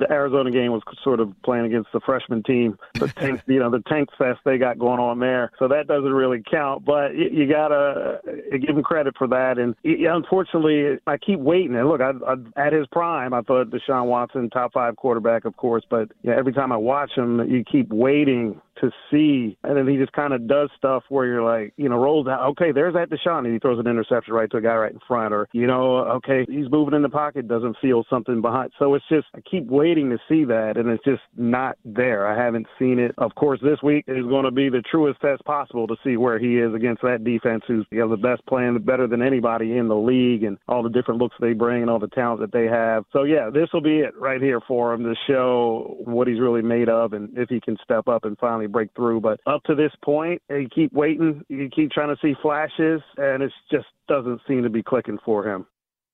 the 0.00 0.10
Arizona 0.10 0.50
game 0.50 0.72
was 0.72 0.82
sort 1.04 1.20
of 1.20 1.32
playing 1.44 1.66
against 1.66 1.90
the 1.92 2.00
freshman 2.00 2.42
team, 2.42 2.78
the 2.94 3.08
tank, 3.16 3.42
you 3.46 3.58
know, 3.58 3.70
the 3.70 3.82
tank 3.88 4.08
fest 4.18 4.40
they 4.44 4.58
got 4.58 4.78
going 4.78 4.98
on 4.98 5.20
there. 5.20 5.52
So 5.58 5.68
that 5.68 5.86
doesn't 5.86 6.12
really 6.12 6.42
count, 6.50 6.84
but 6.84 7.14
you, 7.14 7.28
you 7.30 7.48
gotta 7.48 8.20
uh, 8.26 8.56
give 8.56 8.76
him 8.76 8.82
credit 8.82 9.14
for 9.16 9.28
that. 9.28 9.58
And 9.58 9.74
unfortunately, 9.84 10.98
I 11.06 11.16
keep 11.18 11.38
waiting. 11.38 11.76
And 11.76 11.88
look, 11.88 12.00
I, 12.00 12.12
I, 12.26 12.66
at 12.66 12.72
his 12.72 12.86
prime, 12.88 13.32
I 13.32 13.42
thought 13.42 13.70
Deshaun 13.70 14.06
Watson, 14.06 14.50
top 14.50 14.72
five 14.72 14.96
quarterback, 14.96 15.44
of 15.44 15.56
course, 15.56 15.84
but 15.88 16.10
every 16.26 16.52
time 16.52 16.72
I 16.72 16.76
watch 16.76 17.12
him, 17.16 17.40
you 17.48 17.64
keep 17.64 17.90
waiting 17.90 18.60
to 18.80 18.90
see. 19.10 19.56
And 19.62 19.76
then 19.76 19.86
he 19.86 19.96
just 19.96 20.12
kind 20.12 20.32
of 20.32 20.46
does 20.46 20.70
stuff 20.76 21.04
where 21.08 21.26
you're 21.26 21.42
like, 21.42 21.72
you 21.76 21.88
know, 21.88 21.96
rolls 21.96 22.26
out, 22.26 22.48
okay, 22.50 22.72
there's 22.72 22.94
that 22.94 23.10
Deshaun, 23.10 23.44
and 23.44 23.52
he 23.52 23.58
throws 23.58 23.78
an 23.78 23.86
interception 23.86 24.34
right 24.34 24.50
to 24.50 24.58
a 24.58 24.60
guy 24.60 24.74
right 24.74 24.92
in 24.92 25.00
front. 25.06 25.34
Or, 25.34 25.48
you 25.52 25.66
know, 25.66 25.98
okay, 25.98 26.44
he's 26.48 26.70
moving 26.70 26.94
in 26.94 27.02
the 27.02 27.08
pocket, 27.08 27.48
doesn't 27.48 27.76
feel 27.80 28.04
something 28.10 28.40
behind. 28.40 28.72
So 28.78 28.94
it's 28.94 29.04
just, 29.08 29.26
I 29.34 29.40
keep 29.40 29.66
waiting 29.66 30.10
to 30.10 30.18
see 30.28 30.44
that, 30.44 30.76
and 30.76 30.88
it's 30.88 31.04
just 31.04 31.22
not 31.36 31.76
there. 31.84 32.26
I 32.26 32.42
haven't 32.42 32.66
seen 32.78 32.98
it. 32.98 33.14
Of 33.18 33.34
course, 33.34 33.60
this 33.62 33.78
week 33.82 34.04
is 34.08 34.24
going 34.26 34.44
to 34.44 34.50
be 34.50 34.68
the 34.68 34.82
truest 34.90 35.20
test 35.20 35.44
possible 35.44 35.86
to 35.86 35.96
see 36.04 36.16
where 36.16 36.38
he 36.38 36.58
is 36.58 36.74
against 36.74 37.02
that 37.02 37.24
defense 37.24 37.62
who's 37.66 37.86
you 37.90 38.00
know, 38.00 38.08
the 38.08 38.16
best 38.16 38.44
playing 38.46 38.78
better 38.80 39.06
than 39.06 39.22
anybody 39.22 39.76
in 39.76 39.88
the 39.88 39.96
league 39.96 40.44
and 40.44 40.58
all 40.68 40.82
the 40.82 40.90
different 40.90 41.20
looks 41.20 41.36
they 41.40 41.52
bring 41.52 41.82
and 41.82 41.90
all 41.90 41.98
the 41.98 42.08
talent 42.08 42.40
that 42.40 42.52
they 42.52 42.66
have. 42.66 43.04
So, 43.12 43.24
yeah, 43.24 43.50
this 43.52 43.68
will 43.72 43.80
be 43.80 44.00
it 44.00 44.16
right 44.16 44.40
here 44.40 44.60
for 44.66 44.92
him 44.94 45.04
to 45.04 45.14
show 45.26 45.96
what 46.04 46.28
he's 46.28 46.40
really 46.40 46.62
made 46.62 46.88
of 46.88 47.12
and 47.12 47.36
if 47.36 47.48
he 47.48 47.60
can 47.60 47.76
step 47.82 48.08
up 48.08 48.24
and 48.24 48.38
finally 48.38 48.66
break 48.70 48.90
through. 48.94 49.20
But 49.20 49.40
up 49.46 49.62
to 49.64 49.74
this 49.74 49.92
point, 50.04 50.42
you 50.48 50.68
keep 50.74 50.92
waiting, 50.92 51.42
you 51.48 51.68
keep 51.74 51.90
trying 51.90 52.14
to 52.14 52.20
see 52.22 52.34
flashes, 52.40 53.00
and 53.16 53.42
it 53.42 53.52
just 53.70 53.86
doesn't 54.08 54.40
seem 54.48 54.62
to 54.62 54.70
be 54.70 54.82
clicking 54.82 55.18
for 55.24 55.46
him. 55.46 55.66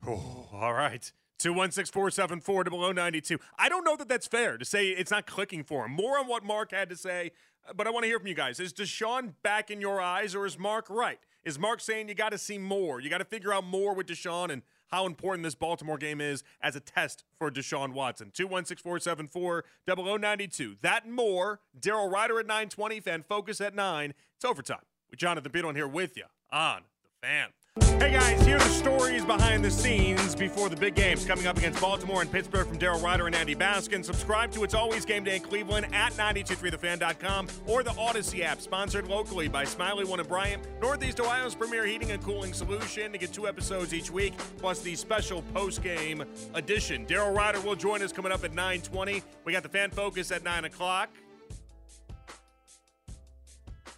Oh, 0.06 0.48
all 0.52 0.74
right. 0.74 1.10
216 1.38 1.92
474 1.92 2.64
0092. 2.94 3.38
I 3.58 3.68
don't 3.68 3.84
know 3.84 3.96
that 3.96 4.08
that's 4.08 4.26
fair 4.26 4.56
to 4.56 4.64
say 4.64 4.88
it's 4.88 5.10
not 5.10 5.26
clicking 5.26 5.64
for 5.64 5.84
him. 5.84 5.92
More 5.92 6.18
on 6.18 6.26
what 6.26 6.44
Marc 6.44 6.72
had 6.72 6.88
to 6.90 6.96
say, 6.96 7.32
but 7.74 7.86
I 7.86 7.90
want 7.90 8.04
to 8.04 8.08
hear 8.08 8.18
from 8.18 8.28
you 8.28 8.34
guys. 8.34 8.58
Is 8.58 8.72
Deshaun 8.72 9.34
back 9.42 9.70
in 9.70 9.80
your 9.80 10.00
eyes, 10.00 10.34
or 10.34 10.46
is 10.46 10.58
Marc 10.58 10.88
right? 10.88 11.18
Is 11.44 11.58
Marc 11.58 11.80
saying 11.80 12.08
you 12.08 12.14
got 12.14 12.32
to 12.32 12.38
see 12.38 12.58
more? 12.58 13.00
You 13.00 13.10
got 13.10 13.18
to 13.18 13.24
figure 13.24 13.52
out 13.52 13.64
more 13.64 13.94
with 13.94 14.06
Deshaun 14.06 14.50
and 14.50 14.62
how 14.88 15.06
important 15.06 15.44
this 15.44 15.54
Baltimore 15.54 15.98
game 15.98 16.20
is 16.20 16.42
as 16.60 16.76
a 16.76 16.80
test 16.80 17.24
for 17.38 17.50
Deshaun 17.50 17.92
Watson. 17.92 18.30
216 18.32 18.82
474 18.82 19.64
0092. 19.88 20.76
That 20.82 21.04
and 21.04 21.14
more. 21.14 21.60
Daryl 21.78 22.12
Ruiter 22.12 22.40
at 22.40 22.46
920, 22.46 23.00
Fan 23.00 23.24
Focus 23.28 23.60
at 23.60 23.74
9. 23.74 24.14
It's 24.34 24.44
overtime 24.44 24.84
with 25.10 25.18
Jonathan 25.18 25.50
Peterlin 25.52 25.76
here 25.76 25.88
with 25.88 26.16
you 26.16 26.24
on 26.50 26.82
The 27.02 27.26
Fan. 27.26 27.48
Hey 27.82 28.12
guys, 28.12 28.46
here 28.46 28.56
are 28.56 28.60
the 28.60 28.68
stories 28.70 29.22
behind 29.26 29.62
the 29.62 29.70
scenes 29.70 30.34
before 30.34 30.70
the 30.70 30.76
big 30.76 30.94
games 30.94 31.26
coming 31.26 31.46
up 31.46 31.58
against 31.58 31.78
Baltimore 31.78 32.22
and 32.22 32.32
Pittsburgh 32.32 32.66
from 32.66 32.78
Daryl 32.78 33.02
Ruiter 33.02 33.26
and 33.26 33.34
Andy 33.34 33.54
Baskin. 33.54 34.02
Subscribe 34.02 34.50
to 34.52 34.64
It's 34.64 34.72
Always 34.72 35.04
Game 35.04 35.24
Day 35.24 35.36
in 35.36 35.42
Cleveland 35.42 35.86
at 35.92 36.14
923thefan.com 36.14 37.48
or 37.66 37.82
the 37.82 37.90
Audacy 37.90 38.42
app, 38.42 38.62
sponsored 38.62 39.08
locally 39.08 39.48
by 39.48 39.66
Smylie 39.66 40.06
One 40.06 40.20
and 40.20 40.28
Bryant, 40.28 40.62
Northeast 40.80 41.20
Ohio's 41.20 41.54
premier 41.54 41.84
heating 41.84 42.12
and 42.12 42.22
cooling 42.22 42.54
solution. 42.54 43.12
To 43.12 43.18
get 43.18 43.34
two 43.34 43.46
episodes 43.46 43.92
each 43.92 44.10
week, 44.10 44.34
plus 44.56 44.80
the 44.80 44.94
special 44.94 45.42
post-game 45.52 46.24
edition. 46.54 47.04
Daryl 47.04 47.36
Ruiter 47.36 47.60
will 47.60 47.76
join 47.76 48.00
us 48.00 48.10
coming 48.10 48.32
up 48.32 48.42
at 48.42 48.54
920. 48.54 49.22
We 49.44 49.52
got 49.52 49.62
the 49.62 49.68
Fan 49.68 49.90
Focus 49.90 50.30
at 50.30 50.42
9 50.44 50.64
o'clock. 50.64 51.10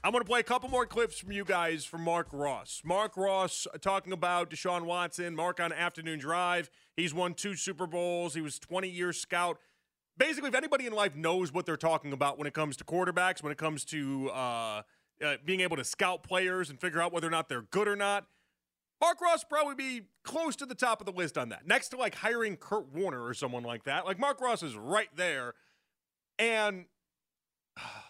I'm 0.08 0.12
going 0.12 0.24
to 0.24 0.26
play 0.26 0.40
a 0.40 0.42
couple 0.42 0.70
more 0.70 0.86
clips 0.86 1.18
from 1.18 1.32
you 1.32 1.44
guys 1.44 1.84
from 1.84 2.00
Marc 2.00 2.28
Ross. 2.32 2.80
Marc 2.82 3.14
Ross 3.18 3.66
talking 3.82 4.10
about 4.10 4.48
Deshaun 4.48 4.86
Watson. 4.86 5.36
Marc 5.36 5.60
on 5.60 5.70
Afternoon 5.70 6.18
Drive. 6.18 6.70
He's 6.96 7.12
won 7.12 7.34
two 7.34 7.54
Super 7.54 7.86
Bowls. 7.86 8.32
He 8.32 8.40
was 8.40 8.58
20 8.58 8.88
years 8.88 9.20
scout. 9.20 9.58
Basically, 10.16 10.48
if 10.48 10.54
anybody 10.54 10.86
in 10.86 10.94
life 10.94 11.14
knows 11.14 11.52
what 11.52 11.66
they're 11.66 11.76
talking 11.76 12.14
about 12.14 12.38
when 12.38 12.46
it 12.46 12.54
comes 12.54 12.74
to 12.78 12.84
quarterbacks, 12.84 13.42
when 13.42 13.52
it 13.52 13.58
comes 13.58 13.84
to 13.84 14.30
uh, 14.30 14.82
uh, 15.22 15.36
being 15.44 15.60
able 15.60 15.76
to 15.76 15.84
scout 15.84 16.22
players 16.22 16.70
and 16.70 16.80
figure 16.80 17.02
out 17.02 17.12
whether 17.12 17.26
or 17.26 17.30
not 17.30 17.50
they're 17.50 17.60
good 17.60 17.86
or 17.86 17.94
not, 17.94 18.28
Marc 19.02 19.20
Ross 19.20 19.44
probably 19.44 19.74
be 19.74 20.06
close 20.24 20.56
to 20.56 20.64
the 20.64 20.74
top 20.74 21.02
of 21.02 21.04
the 21.06 21.12
list 21.12 21.36
on 21.36 21.50
that. 21.50 21.66
Next 21.66 21.90
to 21.90 21.98
like 21.98 22.14
hiring 22.14 22.56
Kurt 22.56 22.90
Warner 22.94 23.26
or 23.26 23.34
someone 23.34 23.62
like 23.62 23.84
that. 23.84 24.06
Like 24.06 24.18
Marc 24.18 24.40
Ross 24.40 24.62
is 24.62 24.74
right 24.74 25.10
there. 25.14 25.52
And 26.38 26.86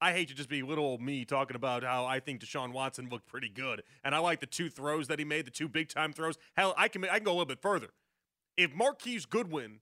I 0.00 0.12
hate 0.12 0.28
to 0.28 0.34
just 0.34 0.48
be 0.48 0.62
little 0.62 0.84
old 0.84 1.00
me 1.00 1.24
talking 1.24 1.56
about 1.56 1.82
how 1.82 2.04
I 2.04 2.20
think 2.20 2.40
Deshaun 2.40 2.72
Watson 2.72 3.08
looked 3.08 3.26
pretty 3.26 3.48
good, 3.48 3.82
and 4.04 4.14
I 4.14 4.18
like 4.18 4.40
the 4.40 4.46
two 4.46 4.68
throws 4.68 5.08
that 5.08 5.18
he 5.18 5.24
made, 5.24 5.46
the 5.46 5.50
two 5.50 5.68
big 5.68 5.88
time 5.88 6.12
throws. 6.12 6.36
Hell, 6.56 6.74
I 6.76 6.88
can 6.88 7.04
I 7.04 7.16
can 7.16 7.24
go 7.24 7.30
a 7.30 7.32
little 7.32 7.46
bit 7.46 7.62
further. 7.62 7.88
If 8.56 8.74
Marquise 8.74 9.26
Goodwin 9.26 9.80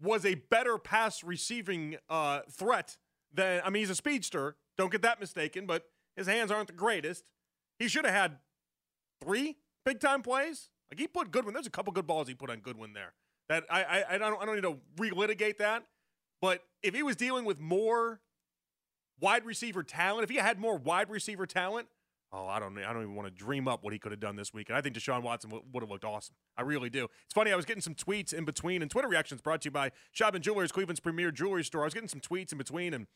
was 0.00 0.24
a 0.24 0.34
better 0.34 0.78
pass 0.78 1.22
receiving 1.22 1.96
uh, 2.08 2.40
threat 2.50 2.96
than 3.32 3.60
I 3.64 3.70
mean, 3.70 3.80
he's 3.80 3.90
a 3.90 3.94
speedster. 3.94 4.56
Don't 4.78 4.92
get 4.92 5.02
that 5.02 5.20
mistaken, 5.20 5.66
but 5.66 5.84
his 6.16 6.26
hands 6.26 6.50
aren't 6.50 6.66
the 6.68 6.74
greatest. 6.74 7.24
He 7.78 7.88
should 7.88 8.04
have 8.04 8.14
had 8.14 8.38
three 9.22 9.56
big 9.84 10.00
time 10.00 10.22
plays. 10.22 10.70
Like 10.90 10.98
he 10.98 11.06
put 11.06 11.30
Goodwin. 11.30 11.54
There's 11.54 11.66
a 11.66 11.70
couple 11.70 11.92
good 11.92 12.06
balls 12.06 12.28
he 12.28 12.34
put 12.34 12.50
on 12.50 12.60
Goodwin 12.60 12.92
there. 12.94 13.12
That 13.48 13.64
I 13.70 13.84
I, 13.84 14.14
I 14.14 14.18
don't 14.18 14.40
I 14.40 14.46
don't 14.46 14.54
need 14.54 14.62
to 14.62 14.78
relitigate 14.98 15.58
that. 15.58 15.84
But 16.40 16.62
if 16.82 16.94
he 16.94 17.02
was 17.02 17.16
dealing 17.16 17.44
with 17.44 17.60
more 17.60 18.20
wide 19.20 19.44
receiver 19.44 19.82
talent, 19.82 20.24
if 20.24 20.30
he 20.30 20.36
had 20.36 20.58
more 20.58 20.76
wide 20.76 21.10
receiver 21.10 21.46
talent, 21.46 21.88
oh, 22.32 22.46
I 22.46 22.58
don't 22.58 22.76
I 22.78 22.92
don't 22.92 23.02
even 23.02 23.14
want 23.14 23.28
to 23.28 23.34
dream 23.34 23.66
up 23.66 23.82
what 23.82 23.92
he 23.92 23.98
could 23.98 24.12
have 24.12 24.20
done 24.20 24.36
this 24.36 24.52
week. 24.52 24.68
And 24.68 24.76
I 24.76 24.80
think 24.80 24.96
Deshaun 24.96 25.22
Watson 25.22 25.50
would 25.50 25.82
have 25.82 25.90
looked 25.90 26.04
awesome. 26.04 26.34
I 26.56 26.62
really 26.62 26.90
do. 26.90 27.04
It's 27.24 27.34
funny. 27.34 27.52
I 27.52 27.56
was 27.56 27.64
getting 27.64 27.82
some 27.82 27.94
tweets 27.94 28.32
in 28.32 28.44
between, 28.44 28.82
and 28.82 28.90
Twitter 28.90 29.08
reactions 29.08 29.40
brought 29.40 29.62
to 29.62 29.66
you 29.66 29.70
by 29.70 29.92
Shop 30.12 30.38
Jewelers, 30.38 30.72
Cleveland's 30.72 31.00
premier 31.00 31.30
jewelry 31.30 31.64
store. 31.64 31.82
I 31.82 31.84
was 31.84 31.94
getting 31.94 32.08
some 32.08 32.20
tweets 32.20 32.52
in 32.52 32.58
between, 32.58 32.92
and 32.92 33.06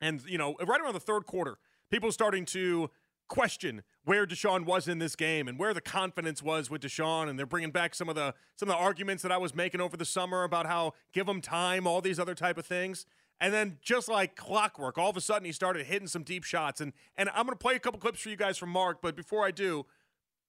and 0.00 0.22
you 0.26 0.38
know, 0.38 0.56
right 0.66 0.80
around 0.80 0.94
the 0.94 1.00
third 1.00 1.26
quarter, 1.26 1.58
people 1.90 2.12
starting 2.12 2.44
to 2.46 2.90
question 3.28 3.82
where 4.04 4.26
Deshaun 4.26 4.64
was 4.66 4.86
in 4.86 4.98
this 4.98 5.16
game 5.16 5.48
and 5.48 5.58
where 5.58 5.72
the 5.72 5.80
confidence 5.80 6.42
was 6.42 6.70
with 6.70 6.82
Deshaun, 6.82 7.28
and 7.28 7.38
they're 7.38 7.46
bringing 7.46 7.70
back 7.70 7.94
some 7.94 8.08
of 8.08 8.14
the 8.14 8.34
some 8.56 8.68
of 8.68 8.74
the 8.74 8.80
arguments 8.80 9.22
that 9.22 9.32
I 9.32 9.38
was 9.38 9.54
making 9.54 9.80
over 9.80 9.96
the 9.96 10.04
summer 10.04 10.44
about 10.44 10.66
how 10.66 10.92
give 11.12 11.28
him 11.28 11.40
time, 11.40 11.86
all 11.86 12.00
these 12.00 12.20
other 12.20 12.34
type 12.34 12.58
of 12.58 12.66
things. 12.66 13.06
And 13.40 13.52
then 13.52 13.78
just 13.82 14.08
like 14.08 14.36
clockwork, 14.36 14.96
all 14.96 15.10
of 15.10 15.16
a 15.16 15.20
sudden 15.20 15.44
he 15.44 15.52
started 15.52 15.86
hitting 15.86 16.06
some 16.08 16.22
deep 16.22 16.44
shots. 16.44 16.80
And 16.80 16.92
and 17.16 17.28
I'm 17.30 17.46
gonna 17.46 17.56
play 17.56 17.76
a 17.76 17.80
couple 17.80 17.98
clips 17.98 18.20
for 18.20 18.28
you 18.28 18.36
guys 18.36 18.58
from 18.58 18.70
Marc, 18.70 19.00
but 19.02 19.16
before 19.16 19.44
I 19.44 19.50
do, 19.50 19.86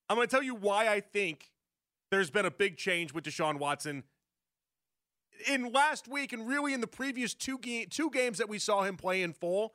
I'm 0.08 0.16
gonna 0.16 0.26
tell 0.26 0.42
you 0.42 0.54
why 0.54 0.88
I 0.88 1.00
think 1.00 1.50
there's 2.10 2.30
been 2.30 2.46
a 2.46 2.50
big 2.50 2.76
change 2.76 3.12
with 3.12 3.24
Deshaun 3.24 3.58
Watson 3.58 4.04
in 5.46 5.72
last 5.72 6.08
week 6.08 6.32
and 6.32 6.48
really 6.48 6.72
in 6.72 6.80
the 6.80 6.86
previous 6.86 7.34
two 7.34 7.58
game, 7.58 7.86
two 7.90 8.10
games 8.10 8.38
that 8.38 8.48
we 8.48 8.58
saw 8.58 8.82
him 8.82 8.96
play 8.96 9.22
in 9.22 9.32
full. 9.32 9.74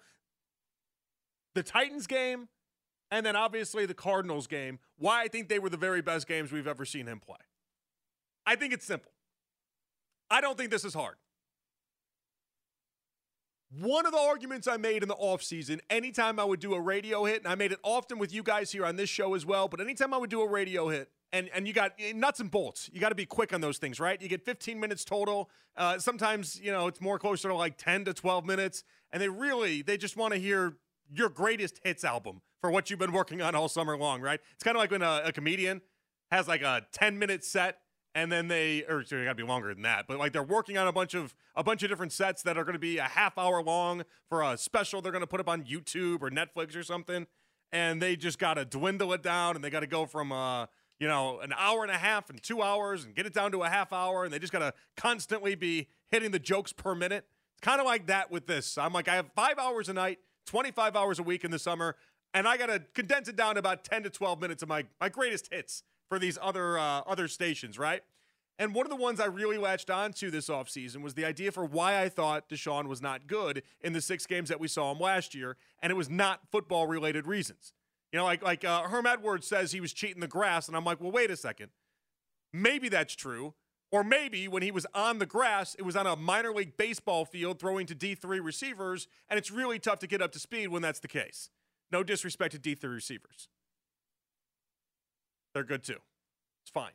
The 1.53 1.63
Titans 1.63 2.07
game 2.07 2.47
and 3.11 3.25
then 3.25 3.35
obviously 3.35 3.85
the 3.85 3.93
Cardinals 3.93 4.47
game, 4.47 4.79
why 4.97 5.21
I 5.21 5.27
think 5.27 5.49
they 5.49 5.59
were 5.59 5.69
the 5.69 5.77
very 5.77 6.01
best 6.01 6.27
games 6.27 6.51
we've 6.51 6.67
ever 6.67 6.85
seen 6.85 7.05
him 7.05 7.19
play. 7.19 7.37
I 8.45 8.55
think 8.55 8.73
it's 8.73 8.85
simple. 8.85 9.11
I 10.29 10.39
don't 10.41 10.57
think 10.57 10.71
this 10.71 10.85
is 10.85 10.93
hard. 10.93 11.15
One 13.79 14.05
of 14.05 14.11
the 14.11 14.17
arguments 14.17 14.67
I 14.67 14.77
made 14.77 15.01
in 15.01 15.07
the 15.07 15.15
offseason, 15.15 15.79
anytime 15.89 16.39
I 16.39 16.43
would 16.43 16.59
do 16.59 16.73
a 16.73 16.79
radio 16.79 17.23
hit, 17.25 17.43
and 17.43 17.47
I 17.47 17.55
made 17.55 17.71
it 17.71 17.79
often 17.83 18.17
with 18.17 18.33
you 18.33 18.43
guys 18.43 18.71
here 18.71 18.85
on 18.85 18.95
this 18.97 19.09
show 19.09 19.33
as 19.33 19.45
well, 19.45 19.67
but 19.67 19.79
anytime 19.79 20.13
I 20.13 20.17
would 20.17 20.29
do 20.29 20.41
a 20.41 20.49
radio 20.49 20.89
hit, 20.89 21.09
and, 21.33 21.49
and 21.53 21.65
you 21.65 21.73
got 21.73 21.93
nuts 22.13 22.41
and 22.41 22.51
bolts, 22.51 22.89
you 22.91 22.99
got 22.99 23.09
to 23.09 23.15
be 23.15 23.25
quick 23.25 23.53
on 23.53 23.61
those 23.61 23.77
things, 23.77 23.99
right? 23.99 24.21
You 24.21 24.27
get 24.27 24.43
15 24.43 24.77
minutes 24.77 25.05
total. 25.05 25.49
Uh, 25.77 25.99
sometimes, 25.99 26.59
you 26.61 26.71
know, 26.71 26.87
it's 26.87 26.99
more 26.99 27.17
closer 27.17 27.47
to 27.47 27.55
like 27.55 27.77
10 27.77 28.05
to 28.05 28.13
12 28.13 28.45
minutes, 28.45 28.83
and 29.13 29.21
they 29.21 29.29
really, 29.29 29.81
they 29.81 29.95
just 29.95 30.17
want 30.17 30.33
to 30.33 30.39
hear 30.39 30.75
your 31.13 31.29
greatest 31.29 31.79
hits 31.83 32.03
album 32.03 32.41
for 32.61 32.71
what 32.71 32.89
you've 32.89 32.99
been 32.99 33.11
working 33.11 33.41
on 33.41 33.55
all 33.55 33.67
summer 33.67 33.97
long, 33.97 34.21
right? 34.21 34.39
It's 34.53 34.63
kind 34.63 34.77
of 34.77 34.81
like 34.81 34.91
when 34.91 35.01
a, 35.01 35.23
a 35.25 35.31
comedian 35.31 35.81
has 36.31 36.47
like 36.47 36.61
a 36.61 36.85
10 36.93 37.19
minute 37.19 37.43
set 37.43 37.79
and 38.13 38.31
then 38.31 38.47
they 38.47 38.83
or 38.89 39.03
so 39.03 39.23
got 39.23 39.31
to 39.31 39.35
be 39.35 39.43
longer 39.43 39.73
than 39.73 39.83
that 39.83 40.05
but 40.07 40.17
like 40.17 40.33
they're 40.33 40.43
working 40.43 40.77
on 40.77 40.87
a 40.87 40.91
bunch 40.91 41.13
of 41.13 41.35
a 41.55 41.63
bunch 41.63 41.83
of 41.83 41.89
different 41.89 42.11
sets 42.11 42.41
that 42.43 42.57
are 42.57 42.63
going 42.63 42.73
to 42.73 42.79
be 42.79 42.97
a 42.97 43.03
half 43.03 43.37
hour 43.37 43.61
long 43.61 44.03
for 44.29 44.41
a 44.41 44.57
special 44.57 45.01
they're 45.01 45.11
going 45.11 45.21
to 45.21 45.27
put 45.27 45.39
up 45.39 45.49
on 45.49 45.63
youtube 45.63 46.21
or 46.21 46.29
netflix 46.29 46.75
or 46.75 46.83
something 46.83 47.27
and 47.71 48.01
they 48.01 48.15
just 48.15 48.39
got 48.39 48.55
to 48.55 48.65
dwindle 48.65 49.13
it 49.13 49.23
down 49.23 49.55
and 49.55 49.63
they 49.63 49.69
got 49.69 49.81
to 49.81 49.87
go 49.87 50.05
from 50.05 50.31
uh 50.31 50.65
you 50.99 51.07
know 51.07 51.39
an 51.39 51.53
hour 51.57 51.83
and 51.83 51.91
a 51.91 51.97
half 51.97 52.29
and 52.29 52.41
two 52.41 52.61
hours 52.61 53.05
and 53.05 53.15
get 53.15 53.25
it 53.25 53.33
down 53.33 53.51
to 53.51 53.63
a 53.63 53.69
half 53.69 53.93
hour 53.93 54.23
and 54.23 54.33
they 54.33 54.39
just 54.39 54.53
got 54.53 54.59
to 54.59 54.73
constantly 54.97 55.55
be 55.55 55.87
hitting 56.09 56.31
the 56.31 56.39
jokes 56.39 56.73
per 56.73 56.93
minute 56.93 57.25
it's 57.55 57.61
kind 57.61 57.79
of 57.79 57.85
like 57.85 58.07
that 58.07 58.29
with 58.29 58.47
this 58.47 58.77
i'm 58.77 58.93
like 58.93 59.07
i 59.07 59.15
have 59.15 59.29
five 59.35 59.57
hours 59.57 59.89
a 59.89 59.93
night 59.93 60.19
25 60.45 60.95
hours 60.95 61.19
a 61.19 61.23
week 61.23 61.43
in 61.43 61.51
the 61.51 61.59
summer 61.59 61.95
and 62.33 62.47
i 62.47 62.57
got 62.57 62.67
to 62.67 62.79
condense 62.93 63.27
it 63.27 63.35
down 63.35 63.55
to 63.55 63.59
about 63.59 63.83
10 63.83 64.03
to 64.03 64.09
12 64.09 64.41
minutes 64.41 64.63
of 64.63 64.69
my 64.69 64.85
my 64.99 65.09
greatest 65.09 65.49
hits 65.51 65.83
for 66.11 66.19
these 66.19 66.37
other 66.41 66.77
uh, 66.77 67.01
other 67.07 67.29
stations, 67.29 67.79
right? 67.79 68.03
And 68.59 68.75
one 68.75 68.85
of 68.85 68.89
the 68.89 68.97
ones 68.97 69.21
I 69.21 69.27
really 69.27 69.57
latched 69.57 69.89
onto 69.89 70.29
this 70.29 70.49
offseason 70.49 71.01
was 71.01 71.13
the 71.13 71.23
idea 71.23 71.53
for 71.53 71.63
why 71.63 72.01
I 72.01 72.09
thought 72.09 72.49
Deshaun 72.49 72.87
was 72.87 73.01
not 73.01 73.27
good 73.27 73.63
in 73.79 73.93
the 73.93 74.01
six 74.01 74.27
games 74.27 74.49
that 74.49 74.59
we 74.59 74.67
saw 74.67 74.91
him 74.91 74.99
last 74.99 75.33
year, 75.33 75.55
and 75.81 75.89
it 75.89 75.95
was 75.95 76.09
not 76.09 76.41
football 76.51 76.85
related 76.85 77.27
reasons. 77.27 77.71
You 78.11 78.19
know, 78.19 78.25
like 78.25 78.43
like 78.43 78.65
uh, 78.65 78.81
Herm 78.89 79.05
Edwards 79.05 79.47
says 79.47 79.71
he 79.71 79.79
was 79.79 79.93
cheating 79.93 80.19
the 80.19 80.27
grass, 80.27 80.67
and 80.67 80.75
I'm 80.75 80.83
like, 80.83 80.99
well, 80.99 81.11
wait 81.11 81.31
a 81.31 81.37
second, 81.37 81.69
maybe 82.51 82.89
that's 82.89 83.15
true. 83.15 83.53
Or 83.91 84.03
maybe 84.03 84.47
when 84.47 84.63
he 84.63 84.71
was 84.71 84.85
on 84.93 85.19
the 85.19 85.25
grass, 85.25 85.75
it 85.75 85.81
was 85.81 85.97
on 85.97 86.07
a 86.07 86.15
minor 86.15 86.53
league 86.53 86.77
baseball 86.77 87.25
field 87.25 87.59
throwing 87.59 87.85
to 87.87 87.95
D3 87.95 88.43
receivers, 88.43 89.07
and 89.29 89.37
it's 89.37 89.51
really 89.51 89.79
tough 89.79 89.99
to 89.99 90.07
get 90.07 90.21
up 90.21 90.31
to 90.31 90.39
speed 90.39 90.69
when 90.69 90.81
that's 90.81 90.99
the 90.99 91.09
case. 91.09 91.49
No 91.91 92.01
disrespect 92.01 92.53
to 92.53 92.59
D3 92.59 92.93
receivers. 92.93 93.49
They're 95.53 95.65
good 95.65 95.83
too. 95.83 95.97
It's 96.63 96.71
fine. 96.71 96.93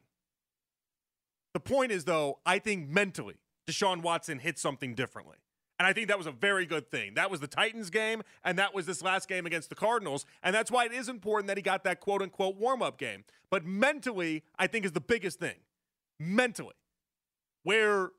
The 1.52 1.60
point 1.60 1.92
is, 1.92 2.04
though, 2.04 2.38
I 2.46 2.58
think 2.58 2.88
mentally, 2.88 3.36
Deshaun 3.66 4.00
Watson 4.02 4.38
hit 4.38 4.58
something 4.58 4.94
differently. 4.94 5.36
And 5.78 5.86
I 5.86 5.92
think 5.92 6.08
that 6.08 6.16
was 6.16 6.26
a 6.26 6.32
very 6.32 6.64
good 6.64 6.90
thing. 6.90 7.14
That 7.14 7.30
was 7.30 7.40
the 7.40 7.46
Titans 7.46 7.90
game, 7.90 8.22
and 8.42 8.58
that 8.58 8.74
was 8.74 8.86
this 8.86 9.02
last 9.02 9.28
game 9.28 9.44
against 9.44 9.68
the 9.68 9.74
Cardinals. 9.74 10.24
And 10.42 10.54
that's 10.54 10.70
why 10.70 10.86
it 10.86 10.92
is 10.92 11.10
important 11.10 11.48
that 11.48 11.58
he 11.58 11.62
got 11.62 11.84
that 11.84 12.00
quote 12.00 12.22
unquote 12.22 12.56
warm 12.56 12.80
up 12.80 12.96
game. 12.96 13.24
But 13.50 13.66
mentally, 13.66 14.42
I 14.58 14.66
think 14.66 14.86
is 14.86 14.92
the 14.92 15.00
biggest 15.00 15.38
thing. 15.38 15.56
Mentally. 16.18 16.72
Where 17.66 18.10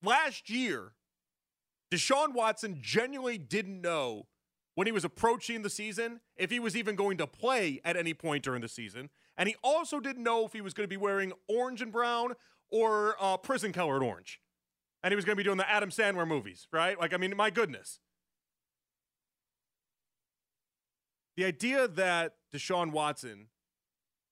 last 0.00 0.48
year, 0.48 0.92
Deshaun 1.92 2.34
Watson 2.34 2.78
genuinely 2.80 3.36
didn't 3.36 3.80
know 3.80 4.28
when 4.76 4.86
he 4.86 4.92
was 4.92 5.04
approaching 5.04 5.62
the 5.62 5.70
season 5.70 6.20
if 6.36 6.48
he 6.48 6.60
was 6.60 6.76
even 6.76 6.94
going 6.94 7.16
to 7.16 7.26
play 7.26 7.80
at 7.84 7.96
any 7.96 8.14
point 8.14 8.44
during 8.44 8.60
the 8.60 8.68
season. 8.68 9.10
And 9.36 9.48
he 9.48 9.56
also 9.60 9.98
didn't 9.98 10.22
know 10.22 10.46
if 10.46 10.52
he 10.52 10.60
was 10.60 10.72
going 10.72 10.84
to 10.84 10.88
be 10.88 10.96
wearing 10.96 11.32
orange 11.48 11.82
and 11.82 11.90
brown 11.90 12.34
or 12.70 13.16
uh, 13.18 13.38
prison 13.38 13.72
colored 13.72 14.04
orange. 14.04 14.40
And 15.02 15.10
he 15.10 15.16
was 15.16 15.24
going 15.24 15.34
to 15.34 15.40
be 15.40 15.42
doing 15.42 15.58
the 15.58 15.68
Adam 15.68 15.90
Sandler 15.90 16.28
movies, 16.28 16.68
right? 16.72 16.96
Like, 17.00 17.12
I 17.12 17.16
mean, 17.16 17.36
my 17.36 17.50
goodness. 17.50 17.98
The 21.36 21.44
idea 21.44 21.88
that 21.88 22.34
Deshaun 22.54 22.92
Watson 22.92 23.48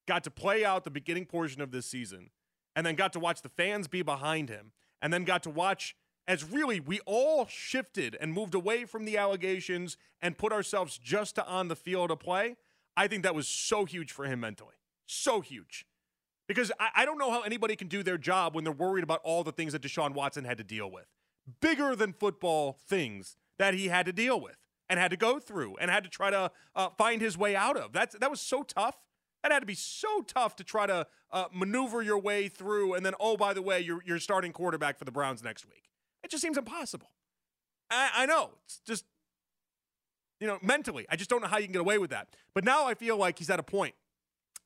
got 0.07 0.23
to 0.23 0.31
play 0.31 0.65
out 0.65 0.85
the 0.85 0.93
beginning 0.93 1.27
portion 1.27 1.61
of 1.61 1.73
this 1.73 1.87
season 1.87 2.31
and 2.77 2.85
then 2.85 2.95
got 2.95 3.13
to 3.13 3.21
watch 3.21 3.43
the 3.43 3.49
fans 3.49 3.89
be 3.89 4.03
behind 4.03 4.49
him 4.49 4.73
and 5.01 5.13
then 5.13 5.25
got 5.25 5.43
to 5.45 5.51
watch 5.51 5.97
as 6.27 6.45
really 6.45 6.81
we 6.81 7.01
all 7.01 7.47
shifted 7.47 8.17
and 8.21 8.33
moved 8.33 8.55
away 8.55 8.85
from 8.85 9.05
the 9.05 9.17
allegations 9.17 9.97
and 10.23 10.39
put 10.39 10.53
ourselves 10.53 10.99
just 10.99 11.35
to 11.35 11.47
on 11.47 11.69
the 11.69 11.77
field 11.77 12.09
to 12.09 12.17
play, 12.17 12.57
I 12.97 13.09
think 13.09 13.23
that 13.23 13.35
was 13.35 13.47
so 13.47 13.85
huge 13.85 14.13
for 14.13 14.25
him 14.25 14.41
mentally. 14.41 14.75
So 15.07 15.41
huge. 15.41 15.87
Because 16.47 16.73
I, 16.79 16.89
I, 16.97 17.05
don't 17.05 17.19
know 17.19 17.31
how 17.31 17.43
anybody 17.43 17.77
can 17.77 17.89
do 17.89 18.03
their 18.03 18.19
job 18.19 18.55
when 18.55 18.65
they're 18.65 18.73
worried 18.73 19.05
about 19.05 19.21
all 19.25 19.45
the 19.45 19.53
things 19.53 19.73
that 19.73 19.83
Deshaun 19.83 20.15
Watson 20.15 20.45
had 20.45 20.59
to 20.59 20.65
deal 20.65 20.91
with. 20.91 21.07
Bigger 21.61 21.95
than 21.95 22.13
football 22.13 22.79
things 22.87 23.37
that 23.59 23.75
he 23.75 23.89
had 23.89 24.07
to 24.07 24.13
deal 24.13 24.41
with 24.41 24.57
and 24.89 24.99
had 24.99 25.11
to 25.11 25.17
go 25.17 25.39
through 25.39 25.77
and 25.77 25.91
had 25.91 26.05
to 26.05 26.11
try 26.11 26.31
to 26.31 26.51
uh, 26.75 26.89
find 26.97 27.21
his 27.21 27.37
way 27.37 27.57
out 27.57 27.77
of. 27.77 27.93
That's, 27.93 28.17
that 28.19 28.31
was 28.31 28.41
so 28.41 28.63
tough. 28.63 28.97
That 29.45 29.53
had 29.53 29.61
to 29.61 29.67
be 29.67 29.75
so 29.75 30.23
tough 30.23 30.57
to 30.57 30.65
try 30.65 30.87
to 30.87 31.07
uh, 31.31 31.45
maneuver 31.53 32.01
your 32.01 32.19
way 32.19 32.49
through. 32.49 32.95
And 32.95 33.05
then, 33.05 33.13
oh, 33.21 33.37
by 33.37 33.53
the 33.53 33.61
way, 33.61 33.79
you're, 33.79 34.03
you're 34.07 34.19
starting 34.19 34.53
quarterback 34.53 34.99
for 34.99 35.05
the 35.05 35.13
Browns 35.13 35.45
next 35.45 35.67
week. 35.67 35.91
It 36.23 36.31
just 36.31 36.41
seems 36.41 36.57
impossible. 36.57 37.11
I, 37.91 38.11
I 38.17 38.27
know. 38.27 38.53
It's 38.65 38.81
just, 38.87 39.05
you 40.41 40.47
know, 40.47 40.59
mentally, 40.63 41.05
I 41.11 41.17
just 41.17 41.29
don't 41.29 41.43
know 41.43 41.49
how 41.49 41.59
you 41.59 41.65
can 41.65 41.75
get 41.75 41.83
away 41.83 41.99
with 41.99 42.09
that. 42.09 42.29
But 42.55 42.65
now 42.65 42.87
I 42.87 42.95
feel 42.95 43.19
like 43.19 43.39
he's 43.39 43.51
at 43.51 43.61
a 43.61 43.63
point. 43.63 43.95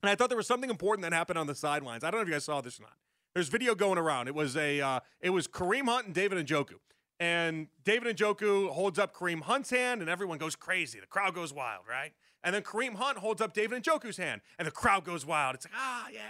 And 0.00 0.10
I 0.10 0.14
thought 0.14 0.28
there 0.28 0.36
was 0.36 0.46
something 0.46 0.70
important 0.70 1.02
that 1.02 1.12
happened 1.12 1.40
on 1.40 1.48
the 1.48 1.56
sidelines. 1.56 2.04
I 2.04 2.12
don't 2.12 2.20
know 2.20 2.22
if 2.22 2.28
you 2.28 2.34
guys 2.34 2.44
saw 2.44 2.60
this 2.60 2.78
or 2.78 2.84
not. 2.84 2.94
There's 3.34 3.48
video 3.48 3.74
going 3.74 3.98
around. 3.98 4.28
It 4.28 4.34
was 4.36 4.56
a 4.56 4.80
uh, 4.80 5.00
it 5.20 5.30
was 5.30 5.48
Kareem 5.48 5.86
Hunt 5.86 6.06
and 6.06 6.14
David 6.14 6.38
and 6.38 6.48
Njoku. 6.48 6.74
And 7.20 7.68
David 7.84 8.16
Njoku 8.16 8.70
holds 8.70 8.98
up 8.98 9.14
Kareem 9.14 9.42
Hunt's 9.42 9.70
hand, 9.70 10.00
and 10.00 10.08
everyone 10.08 10.38
goes 10.38 10.54
crazy. 10.54 11.00
The 11.00 11.06
crowd 11.06 11.34
goes 11.34 11.52
wild, 11.52 11.82
right? 11.88 12.12
And 12.44 12.54
then 12.54 12.62
Kareem 12.62 12.94
Hunt 12.94 13.18
holds 13.18 13.40
up 13.40 13.52
David 13.52 13.82
Njoku's 13.82 14.16
hand, 14.16 14.40
and 14.58 14.66
the 14.66 14.72
crowd 14.72 15.04
goes 15.04 15.26
wild. 15.26 15.56
It's 15.56 15.66
like, 15.66 15.74
ah, 15.76 16.06
yeah, 16.12 16.20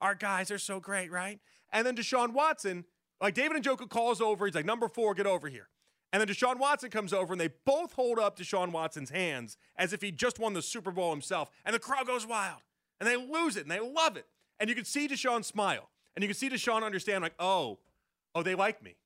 our 0.00 0.14
guys 0.14 0.50
are 0.50 0.58
so 0.58 0.78
great, 0.78 1.10
right? 1.10 1.40
And 1.72 1.86
then 1.86 1.96
Deshaun 1.96 2.32
Watson 2.32 2.84
like 3.20 3.34
David 3.34 3.62
Njoku 3.62 3.88
calls 3.88 4.20
over. 4.20 4.46
He's 4.46 4.54
like, 4.54 4.64
number 4.64 4.88
four, 4.88 5.14
get 5.14 5.26
over 5.26 5.48
here. 5.48 5.68
And 6.12 6.20
then 6.20 6.28
Deshaun 6.28 6.58
Watson 6.58 6.90
comes 6.90 7.12
over 7.12 7.34
and 7.34 7.40
they 7.40 7.50
both 7.66 7.92
hold 7.92 8.18
up 8.18 8.38
Deshaun 8.38 8.72
Watson's 8.72 9.10
hands 9.10 9.56
as 9.76 9.92
if 9.92 10.00
he 10.00 10.10
just 10.10 10.38
won 10.38 10.54
the 10.54 10.62
Super 10.62 10.90
Bowl 10.90 11.10
himself. 11.10 11.50
And 11.64 11.74
the 11.74 11.78
crowd 11.78 12.06
goes 12.06 12.26
wild. 12.26 12.60
And 13.00 13.08
they 13.08 13.16
lose 13.16 13.56
it 13.56 13.62
and 13.62 13.70
they 13.70 13.80
love 13.80 14.16
it. 14.16 14.26
And 14.58 14.68
you 14.68 14.74
can 14.74 14.84
see 14.84 15.06
Deshaun 15.06 15.44
smile. 15.44 15.90
And 16.16 16.22
you 16.22 16.28
can 16.28 16.36
see 16.36 16.48
Deshaun 16.48 16.82
understand, 16.82 17.22
like, 17.22 17.34
oh, 17.38 17.78
oh, 18.34 18.42
they 18.42 18.54
like 18.54 18.82
me. 18.82 18.96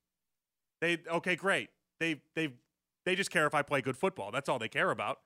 They 0.82 0.98
okay, 1.08 1.36
great. 1.36 1.70
They 2.00 2.20
they 2.34 2.52
they 3.06 3.14
just 3.14 3.30
care 3.30 3.46
if 3.46 3.54
I 3.54 3.62
play 3.62 3.80
good 3.80 3.96
football. 3.96 4.30
That's 4.32 4.48
all 4.48 4.58
they 4.58 4.68
care 4.68 4.90
about. 4.90 5.20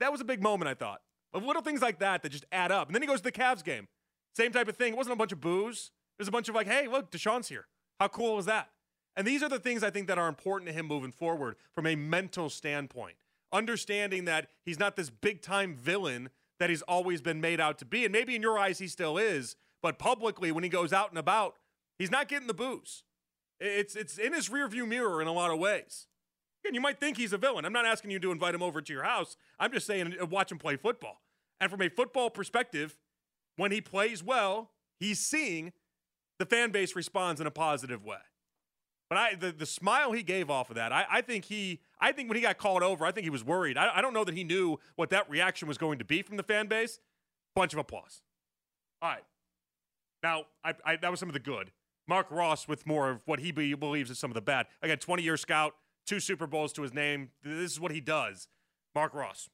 That 0.00 0.12
was 0.12 0.20
a 0.20 0.24
big 0.24 0.42
moment, 0.42 0.68
I 0.68 0.74
thought. 0.74 1.00
Of 1.32 1.44
little 1.44 1.62
things 1.62 1.80
like 1.80 2.00
that 2.00 2.22
that 2.22 2.30
just 2.30 2.44
add 2.50 2.72
up. 2.72 2.88
And 2.88 2.94
then 2.94 3.02
he 3.02 3.08
goes 3.08 3.20
to 3.20 3.24
the 3.24 3.32
Cavs 3.32 3.64
game. 3.64 3.86
Same 4.36 4.50
type 4.50 4.68
of 4.68 4.76
thing. 4.76 4.94
It 4.94 4.96
wasn't 4.96 5.14
a 5.14 5.16
bunch 5.16 5.32
of 5.32 5.40
booze. 5.40 5.92
It 6.18 6.22
was 6.22 6.28
a 6.28 6.32
bunch 6.32 6.48
of 6.48 6.54
like, 6.56 6.66
hey, 6.66 6.88
look, 6.88 7.12
Deshaun's 7.12 7.48
here. 7.48 7.66
How 8.00 8.08
cool 8.08 8.36
was 8.36 8.46
that? 8.46 8.70
And 9.16 9.26
these 9.26 9.42
are 9.42 9.48
the 9.48 9.58
things 9.58 9.84
I 9.84 9.90
think 9.90 10.08
that 10.08 10.18
are 10.18 10.28
important 10.28 10.68
to 10.68 10.74
him 10.74 10.86
moving 10.86 11.12
forward 11.12 11.56
from 11.72 11.86
a 11.86 11.94
mental 11.94 12.50
standpoint. 12.50 13.16
Understanding 13.52 14.24
that 14.24 14.48
he's 14.64 14.78
not 14.78 14.96
this 14.96 15.10
big 15.10 15.42
time 15.42 15.74
villain 15.74 16.30
that 16.58 16.70
he's 16.70 16.82
always 16.82 17.20
been 17.20 17.40
made 17.40 17.60
out 17.60 17.78
to 17.78 17.84
be. 17.84 18.04
And 18.04 18.12
maybe 18.12 18.34
in 18.34 18.42
your 18.42 18.58
eyes 18.58 18.78
he 18.78 18.88
still 18.88 19.16
is, 19.16 19.54
but 19.82 19.98
publicly 19.98 20.50
when 20.50 20.64
he 20.64 20.70
goes 20.70 20.92
out 20.92 21.10
and 21.10 21.18
about, 21.18 21.56
he's 21.98 22.10
not 22.10 22.28
getting 22.28 22.48
the 22.48 22.54
booze. 22.54 23.04
It's 23.60 23.94
it's 23.94 24.18
in 24.18 24.32
his 24.32 24.48
rearview 24.48 24.88
mirror 24.88 25.20
in 25.20 25.28
a 25.28 25.32
lot 25.32 25.50
of 25.50 25.58
ways. 25.58 26.06
And 26.64 26.74
you 26.74 26.80
might 26.80 27.00
think 27.00 27.16
he's 27.16 27.32
a 27.32 27.38
villain. 27.38 27.64
I'm 27.64 27.72
not 27.72 27.86
asking 27.86 28.10
you 28.10 28.18
to 28.20 28.32
invite 28.32 28.54
him 28.54 28.62
over 28.62 28.82
to 28.82 28.92
your 28.92 29.04
house. 29.04 29.36
I'm 29.58 29.72
just 29.72 29.86
saying 29.86 30.14
uh, 30.20 30.26
watch 30.26 30.52
him 30.52 30.58
play 30.58 30.76
football. 30.76 31.22
And 31.60 31.70
from 31.70 31.82
a 31.82 31.88
football 31.88 32.30
perspective, 32.30 32.96
when 33.56 33.72
he 33.72 33.80
plays 33.80 34.22
well, 34.22 34.70
he's 34.98 35.20
seeing 35.20 35.72
the 36.38 36.46
fan 36.46 36.70
base 36.70 36.96
responds 36.96 37.40
in 37.40 37.46
a 37.46 37.50
positive 37.50 38.04
way. 38.04 38.18
But 39.08 39.18
I 39.18 39.34
the, 39.34 39.52
the 39.52 39.66
smile 39.66 40.12
he 40.12 40.22
gave 40.22 40.50
off 40.50 40.70
of 40.70 40.76
that, 40.76 40.92
I, 40.92 41.04
I 41.10 41.20
think 41.20 41.46
he 41.46 41.80
I 42.00 42.12
think 42.12 42.28
when 42.28 42.36
he 42.36 42.42
got 42.42 42.58
called 42.58 42.82
over, 42.82 43.04
I 43.04 43.12
think 43.12 43.24
he 43.24 43.30
was 43.30 43.44
worried. 43.44 43.76
I, 43.76 43.98
I 43.98 44.00
don't 44.00 44.14
know 44.14 44.24
that 44.24 44.34
he 44.34 44.44
knew 44.44 44.78
what 44.96 45.10
that 45.10 45.28
reaction 45.28 45.68
was 45.68 45.76
going 45.76 45.98
to 45.98 46.04
be 46.04 46.22
from 46.22 46.36
the 46.36 46.42
fan 46.42 46.66
base. 46.66 46.98
Bunch 47.54 47.72
of 47.72 47.78
applause. 47.78 48.22
All 49.02 49.10
right. 49.10 49.24
Now, 50.22 50.44
I, 50.64 50.74
I, 50.84 50.96
that 50.96 51.10
was 51.10 51.18
some 51.18 51.28
of 51.28 51.32
the 51.32 51.40
good. 51.40 51.72
Marc 52.10 52.28
Ross 52.28 52.66
with 52.66 52.88
more 52.88 53.08
of 53.08 53.22
what 53.24 53.38
he 53.38 53.52
be, 53.52 53.72
believes 53.74 54.10
is 54.10 54.18
some 54.18 54.32
of 54.32 54.34
the 54.34 54.40
bad. 54.40 54.66
Again, 54.82 54.98
20 54.98 55.22
year 55.22 55.36
scout, 55.36 55.76
two 56.04 56.18
Super 56.18 56.48
Bowls 56.48 56.72
to 56.72 56.82
his 56.82 56.92
name. 56.92 57.30
This 57.44 57.70
is 57.70 57.78
what 57.78 57.92
he 57.92 58.00
does. 58.00 58.48
Marc 58.96 59.14
Ross. 59.14 59.48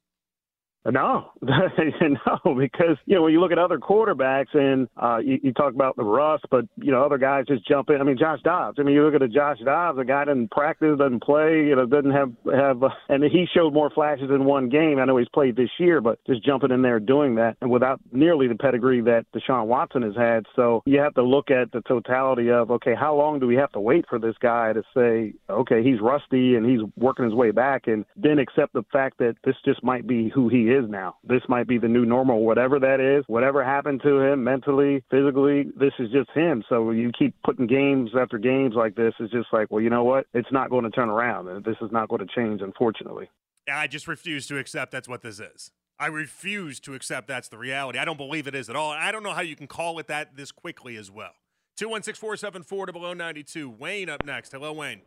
No, 0.93 1.33
no, 1.43 2.55
because 2.55 2.97
you 3.07 3.17
know 3.17 3.23
when 3.23 3.33
you 3.33 3.41
look 3.41 3.51
at 3.51 3.59
other 3.59 3.79
quarterbacks 3.79 4.55
and 4.55 4.89
uh, 4.97 5.19
you, 5.19 5.39
you 5.43 5.53
talk 5.53 5.75
about 5.75 5.97
the 5.97 6.05
Russ, 6.05 6.41
but 6.51 6.65
you 6.77 6.93
know 6.93 7.05
other 7.05 7.19
guys 7.19 7.47
just 7.49 7.67
jump 7.67 7.91
in. 7.91 8.01
I 8.01 8.05
mean 8.05 8.17
Josh 8.19 8.39
Dobbs. 8.45 8.79
I 8.79 8.85
mean 8.85 8.95
you 8.95 9.05
look 9.05 9.15
at 9.15 9.23
a 9.23 9.29
Josh 9.29 9.59
Dobbs, 9.65 9.99
a 9.99 10.05
guy 10.05 10.25
doesn't 10.25 10.51
practice, 10.51 10.97
doesn't 10.99 11.23
play, 11.23 11.65
you 11.67 11.75
know 11.75 11.87
doesn't 11.87 12.13
have 12.13 12.33
have, 12.55 12.83
uh, 12.83 12.89
and 13.09 13.25
he 13.25 13.47
showed 13.53 13.73
more 13.73 13.91
flashes 13.91 14.31
in 14.31 14.45
one 14.45 14.69
game. 14.69 14.99
I 15.01 15.07
know 15.07 15.17
he's 15.17 15.29
played 15.29 15.57
this 15.57 15.71
year, 15.79 16.01
but 16.01 16.19
just 16.27 16.45
jumping 16.45 16.71
in 16.71 16.83
there 16.83 17.01
doing 17.01 17.35
that 17.37 17.57
and 17.61 17.71
without 17.71 18.01
nearly 18.13 18.47
the 18.47 18.55
pedigree 18.55 19.01
that 19.03 19.27
Deshaun 19.35 19.67
Watson 19.67 20.03
has 20.03 20.15
had. 20.17 20.45
So 20.55 20.83
you 20.87 21.01
have 21.01 21.15
to 21.15 21.23
look 21.23 21.51
at 21.51 21.73
the 21.73 21.81
totality 21.83 22.51
of 22.51 22.71
okay, 22.71 22.95
how 22.95 23.17
long 23.17 23.41
do 23.41 23.47
we 23.47 23.57
have 23.57 23.73
to 23.73 23.81
wait 23.81 24.05
for 24.09 24.21
this 24.21 24.37
guy 24.41 24.73
to 24.73 24.83
say 24.95 25.35
okay 25.51 25.83
he's 25.83 26.01
rusty 26.01 26.55
and 26.55 26.65
he's 26.65 26.81
working 26.97 27.25
his 27.25 27.35
way 27.35 27.51
back, 27.51 27.89
and 27.89 28.05
then 28.17 28.39
accept 28.39 28.73
the 28.73 28.85
fact 28.93 29.19
that 29.19 29.35
this 29.45 29.57
just 29.65 29.83
might 29.83 30.07
be 30.07 30.29
who 30.29 30.49
he 30.49 30.71
is 30.71 30.76
now. 30.89 31.17
This 31.25 31.43
might 31.49 31.67
be 31.67 31.79
the 31.79 31.89
new 31.89 32.05
normal, 32.05 32.45
whatever 32.45 32.79
that 32.81 33.01
is. 33.01 33.25
Whatever 33.27 33.65
happened 33.65 34.03
to 34.03 34.21
him 34.21 34.45
mentally, 34.45 35.03
physically, 35.11 35.65
this 35.79 35.93
is 35.99 36.11
just 36.11 36.31
him. 36.31 36.63
So 36.69 36.91
you 36.91 37.11
keep 37.19 37.35
putting 37.45 37.67
games 37.67 38.11
after 38.19 38.39
games 38.39 38.75
like 38.77 38.95
this, 38.95 39.15
it's 39.21 39.33
just 39.33 39.49
like, 39.53 39.71
well, 39.71 39.83
you 39.83 39.91
know 39.91 40.05
what? 40.05 40.27
It's 40.35 40.51
not 40.53 40.71
going 40.71 40.85
to 40.85 40.91
turn 40.91 41.09
around. 41.09 41.65
This 41.65 41.77
is 41.81 41.91
not 41.93 42.09
going 42.09 42.27
to 42.27 42.35
change, 42.35 42.61
unfortunately. 42.63 43.29
I 43.73 43.87
just 43.87 44.07
refuse 44.07 44.47
to 44.49 44.59
accept 44.59 44.93
that's 44.93 45.09
what 45.09 45.23
this 45.23 45.41
is. 45.41 45.71
I 45.99 46.07
refuse 46.09 46.79
to 46.81 46.95
accept 46.95 47.27
that's 47.27 47.49
the 47.49 47.59
reality. 47.59 47.99
I 47.99 48.05
don't 48.05 48.19
believe 48.19 48.47
it 48.47 48.55
is 48.55 48.69
at 48.69 48.77
all. 48.77 48.91
I 48.91 49.11
don't 49.11 49.23
know 49.23 49.33
how 49.33 49.41
you 49.41 49.57
can 49.57 49.67
call 49.67 49.99
it 49.99 50.09
that 50.09 50.37
this 50.37 50.53
quickly 50.53 50.97
as 50.97 51.11
well. 51.11 51.33
216 51.77 52.21
474 52.21 52.87
below 52.87 53.13
92. 53.15 53.69
Wayne 53.69 54.09
up 54.09 54.25
next. 54.25 54.53
Hello, 54.53 54.73
Wayne. 54.73 55.03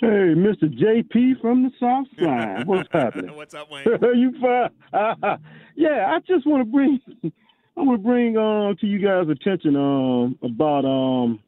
Hey, 0.00 0.32
Mr. 0.34 0.64
JP 0.64 1.42
from 1.42 1.62
the 1.62 1.70
South 1.78 2.06
Side. 2.18 2.66
What's 2.66 2.88
happening? 2.90 3.36
What's 3.36 3.52
up, 3.52 3.70
Wayne? 3.70 3.84
you 4.14 4.32
fine? 4.40 4.70
yeah, 5.76 6.14
I 6.14 6.20
just 6.26 6.46
want 6.46 6.62
to 6.62 6.72
bring, 6.72 6.98
I 7.22 7.80
want 7.82 8.00
to 8.00 8.08
bring 8.08 8.38
um 8.38 8.76
to 8.80 8.86
you 8.86 8.98
guys' 8.98 9.28
attention 9.28 9.76
um 9.76 10.38
about 10.42 10.86
um, 10.86 11.38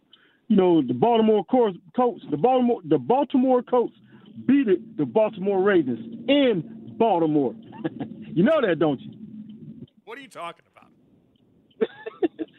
you 0.48 0.56
know, 0.56 0.82
the 0.82 0.92
Baltimore 0.92 1.46
Colts, 1.46 1.78
the 2.30 2.36
Baltimore, 2.36 2.82
the 2.84 2.98
Baltimore 2.98 3.62
Colts 3.62 3.94
beat 4.46 4.68
it, 4.68 4.98
the 4.98 5.06
Baltimore 5.06 5.62
Ravens 5.62 6.26
in 6.28 6.94
Baltimore. 6.98 7.54
you 8.34 8.42
know 8.42 8.60
that, 8.60 8.78
don't 8.78 9.00
you? 9.00 9.12
What 10.04 10.18
are 10.18 10.20
you 10.20 10.28
talking 10.28 10.66
about? 10.76 10.90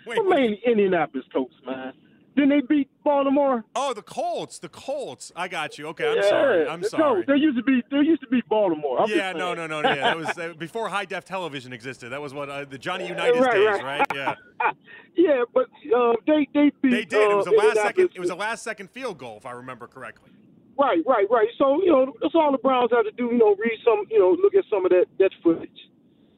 Wait, 0.07 0.17
well, 0.17 0.27
mainly 0.27 0.59
Indianapolis 0.65 1.27
Colts, 1.31 1.53
man. 1.63 1.93
Then 2.35 2.49
they 2.49 2.61
beat 2.61 2.89
Baltimore. 3.03 3.63
Oh, 3.75 3.93
the 3.93 4.01
Colts, 4.01 4.57
the 4.57 4.69
Colts. 4.69 5.31
I 5.35 5.47
got 5.47 5.77
you. 5.77 5.87
Okay, 5.87 6.09
I'm 6.09 6.15
yeah, 6.15 6.29
sorry. 6.29 6.67
I'm 6.67 6.83
sorry. 6.83 7.03
Colts. 7.03 7.27
They 7.27 7.35
used 7.35 7.57
to 7.57 7.63
be. 7.63 7.83
They 7.91 7.97
used 7.97 8.21
to 8.21 8.27
be 8.27 8.41
Baltimore. 8.49 9.01
I'm 9.01 9.09
yeah, 9.09 9.33
no, 9.33 9.53
no, 9.53 9.67
no, 9.67 9.81
yeah. 9.81 9.95
That 9.95 10.17
was 10.17 10.27
uh, 10.37 10.53
before 10.57 10.89
high 10.89 11.05
def 11.05 11.25
television 11.25 11.73
existed. 11.73 12.09
That 12.09 12.21
was 12.21 12.33
what 12.33 12.49
uh, 12.49 12.65
the 12.65 12.79
Johnny 12.79 13.07
Unitas 13.07 13.39
right, 13.39 13.53
days, 13.53 13.65
right? 13.65 13.83
right? 13.83 14.07
Yeah. 14.15 14.35
yeah, 15.15 15.43
but 15.53 15.67
uh, 15.95 16.13
they 16.25 16.47
they 16.55 16.71
beat. 16.81 16.91
They 16.91 17.05
did. 17.05 17.31
it 17.31 17.35
was 17.35 17.47
a 17.47 17.51
uh, 17.51 17.65
last 17.65 17.81
second. 17.81 18.09
It 18.15 18.19
was 18.19 18.31
a 18.31 18.35
last 18.35 18.63
second 18.63 18.89
field 18.89 19.19
goal, 19.19 19.37
if 19.37 19.45
I 19.45 19.51
remember 19.51 19.85
correctly. 19.87 20.31
Right, 20.77 21.03
right, 21.05 21.27
right. 21.29 21.49
So 21.59 21.83
you 21.83 21.91
know 21.91 22.13
that's 22.19 22.33
all 22.33 22.51
the 22.51 22.57
Browns 22.57 22.89
have 22.91 23.05
to 23.05 23.11
do. 23.11 23.25
You 23.25 23.37
know, 23.37 23.55
read 23.59 23.77
some. 23.85 24.05
You 24.09 24.19
know, 24.19 24.35
look 24.41 24.55
at 24.55 24.63
some 24.71 24.85
of 24.85 24.91
that 24.91 25.05
that 25.19 25.31
footage. 25.43 25.69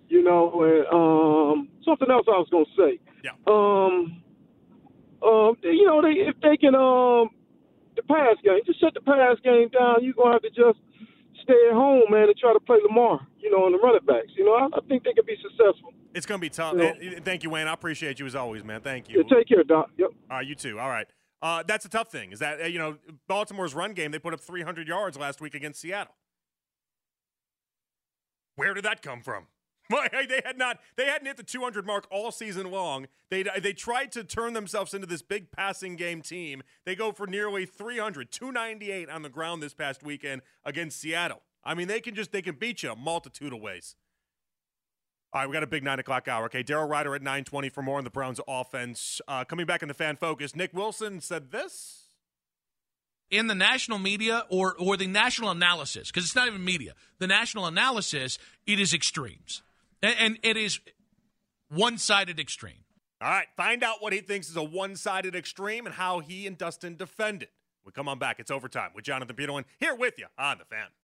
You 0.10 0.23
know, 0.23 0.62
and 0.62 0.86
um, 0.93 1.69
something 1.86 2.12
else 2.12 2.25
I 2.27 2.38
was 2.38 2.47
gonna 2.51 2.65
say. 2.75 2.99
Yeah. 3.23 3.31
Um 3.47 4.14
they 6.05 6.21
if 6.29 6.37
they 6.41 6.57
can 6.57 6.75
um 6.75 7.33
the 7.95 8.03
pass 8.03 8.37
game, 8.43 8.59
just 8.65 8.79
shut 8.79 8.93
the 8.93 9.01
pass 9.01 9.37
game 9.43 9.69
down. 9.69 10.03
You're 10.03 10.13
gonna 10.13 10.33
have 10.33 10.45
to 10.45 10.49
just 10.49 10.79
stay 11.43 11.57
at 11.69 11.73
home, 11.73 12.05
man, 12.09 12.29
and 12.29 12.37
try 12.37 12.53
to 12.53 12.59
play 12.59 12.77
Lamar. 12.85 13.25
You 13.39 13.51
know, 13.51 13.65
on 13.65 13.71
the 13.73 13.79
running 13.79 14.05
backs. 14.05 14.31
You 14.35 14.45
know, 14.45 14.53
I, 14.53 14.65
I 14.77 14.81
think 14.87 15.03
they 15.03 15.13
can 15.13 15.25
be 15.25 15.37
successful. 15.41 15.93
It's 16.13 16.25
gonna 16.25 16.39
be 16.39 16.49
tough. 16.49 16.73
You 16.73 16.79
know? 16.79 17.19
Thank 17.23 17.43
you, 17.43 17.49
Wayne. 17.49 17.67
I 17.67 17.73
appreciate 17.73 18.19
you 18.19 18.25
as 18.25 18.35
always, 18.35 18.63
man. 18.63 18.81
Thank 18.81 19.09
you. 19.09 19.17
Yeah, 19.17 19.37
take 19.37 19.47
care, 19.47 19.63
Doc. 19.63 19.89
Yep. 19.97 20.09
All 20.29 20.37
right, 20.37 20.47
you 20.47 20.55
too. 20.55 20.79
All 20.79 20.89
right. 20.89 21.07
Uh, 21.41 21.63
that's 21.67 21.85
a 21.85 21.89
tough 21.89 22.11
thing. 22.11 22.31
Is 22.31 22.39
that 22.39 22.61
uh, 22.61 22.65
you 22.65 22.79
know 22.79 22.97
Baltimore's 23.27 23.75
run 23.75 23.93
game? 23.93 24.11
They 24.11 24.19
put 24.19 24.33
up 24.33 24.39
300 24.39 24.87
yards 24.87 25.17
last 25.17 25.41
week 25.41 25.53
against 25.53 25.81
Seattle. 25.81 26.15
Where 28.55 28.73
did 28.73 28.85
that 28.85 29.01
come 29.01 29.21
from? 29.21 29.47
they 30.30 30.41
had 30.43 30.58
not 30.58 30.80
they 30.95 31.06
hadn't 31.06 31.28
hit 31.28 31.38
the 31.38 31.43
200 31.43 31.86
mark 31.86 32.08
all 32.12 32.32
season 32.32 32.71
long. 32.71 33.08
They 33.30 33.43
they 33.43 33.74
tried 33.74 34.12
to 34.13 34.24
turn 34.24 34.54
themselves 34.54 34.93
into 34.93 35.08
this 35.08 35.21
big 35.21 35.52
passing 35.52 35.95
game 35.95 36.21
team. 36.21 36.63
They 36.86 36.95
go 36.95 37.12
for 37.12 37.28
nearly 37.28 37.65
300, 37.65 38.32
298 38.32 39.10
on 39.10 39.21
the 39.21 39.30
ground 39.30 39.62
this 39.62 39.74
past 39.74 40.04
weekend 40.04 40.41
against 40.63 41.00
Seattle. 41.00 41.41
I 41.63 41.74
mean, 41.74 41.88
they 41.88 42.02
can 42.02 42.15
just 42.15 42.32
they 42.32 42.41
can 42.41 42.56
beat 42.56 42.84
you 42.84 42.91
a 42.91 42.95
multitude 42.95 43.54
of 43.54 43.62
ways. 43.62 43.95
All 45.34 45.41
right, 45.41 45.50
we 45.50 45.54
got 45.54 45.63
a 45.63 45.67
big 45.67 45.84
nine 45.84 46.00
o'clock 46.00 46.28
hour. 46.28 46.45
Okay, 46.45 46.63
Daryl 46.63 46.89
Ruiter 46.89 47.13
at 47.13 47.21
920 47.21 47.69
for 47.69 47.82
more 47.82 47.98
on 47.98 48.04
the 48.06 48.10
Browns 48.10 48.39
offense. 48.48 49.19
Uh, 49.28 49.43
coming 49.43 49.65
back 49.65 49.82
in 49.82 49.88
the 49.88 49.93
fan 49.93 50.15
focus, 50.15 50.56
Nick 50.56 50.74
Wilson 50.74 51.19
said 51.19 51.52
this 51.52 52.06
in 53.30 53.48
the 53.48 53.56
national 53.56 53.98
media 53.98 54.45
or 54.50 54.76
or 54.80 54.98
the 54.98 55.08
national 55.08 55.50
analysis 55.50 56.10
because 56.10 56.24
it's 56.24 56.36
not 56.36 56.48
even 56.48 56.63
media 56.63 56.93
the 57.19 57.28
national 57.28 57.65
analysis 57.65 58.38
it 58.67 58.80
is 58.80 58.93
extremes 58.93 59.63
and 60.05 60.39
it 60.43 60.57
is 60.57 60.79
one 61.69 61.97
sided 61.97 62.39
extreme. 62.39 62.83
All 63.21 63.29
right, 63.29 63.47
find 63.55 63.83
out 63.83 64.01
what 64.01 64.13
he 64.13 64.19
thinks 64.19 64.49
is 64.49 64.55
a 64.55 64.63
one 64.63 64.95
sided 64.95 65.35
extreme 65.35 65.85
and 65.85 65.95
how 65.95 66.19
he 66.19 66.45
and 66.47 66.57
Dustin 66.57 66.95
defend 66.95 67.43
it. 67.43 67.51
We 67.85 67.91
come 67.91 68.07
on 68.07 68.19
back. 68.19 68.39
It's 68.39 68.51
overtime 68.51 68.91
with 68.93 69.05
Jonathan 69.05 69.35
Peterlin 69.35 69.65
here 69.79 69.95
with 69.95 70.17
you 70.17 70.25
on 70.37 70.57
the 70.57 70.65
fan. 70.65 70.87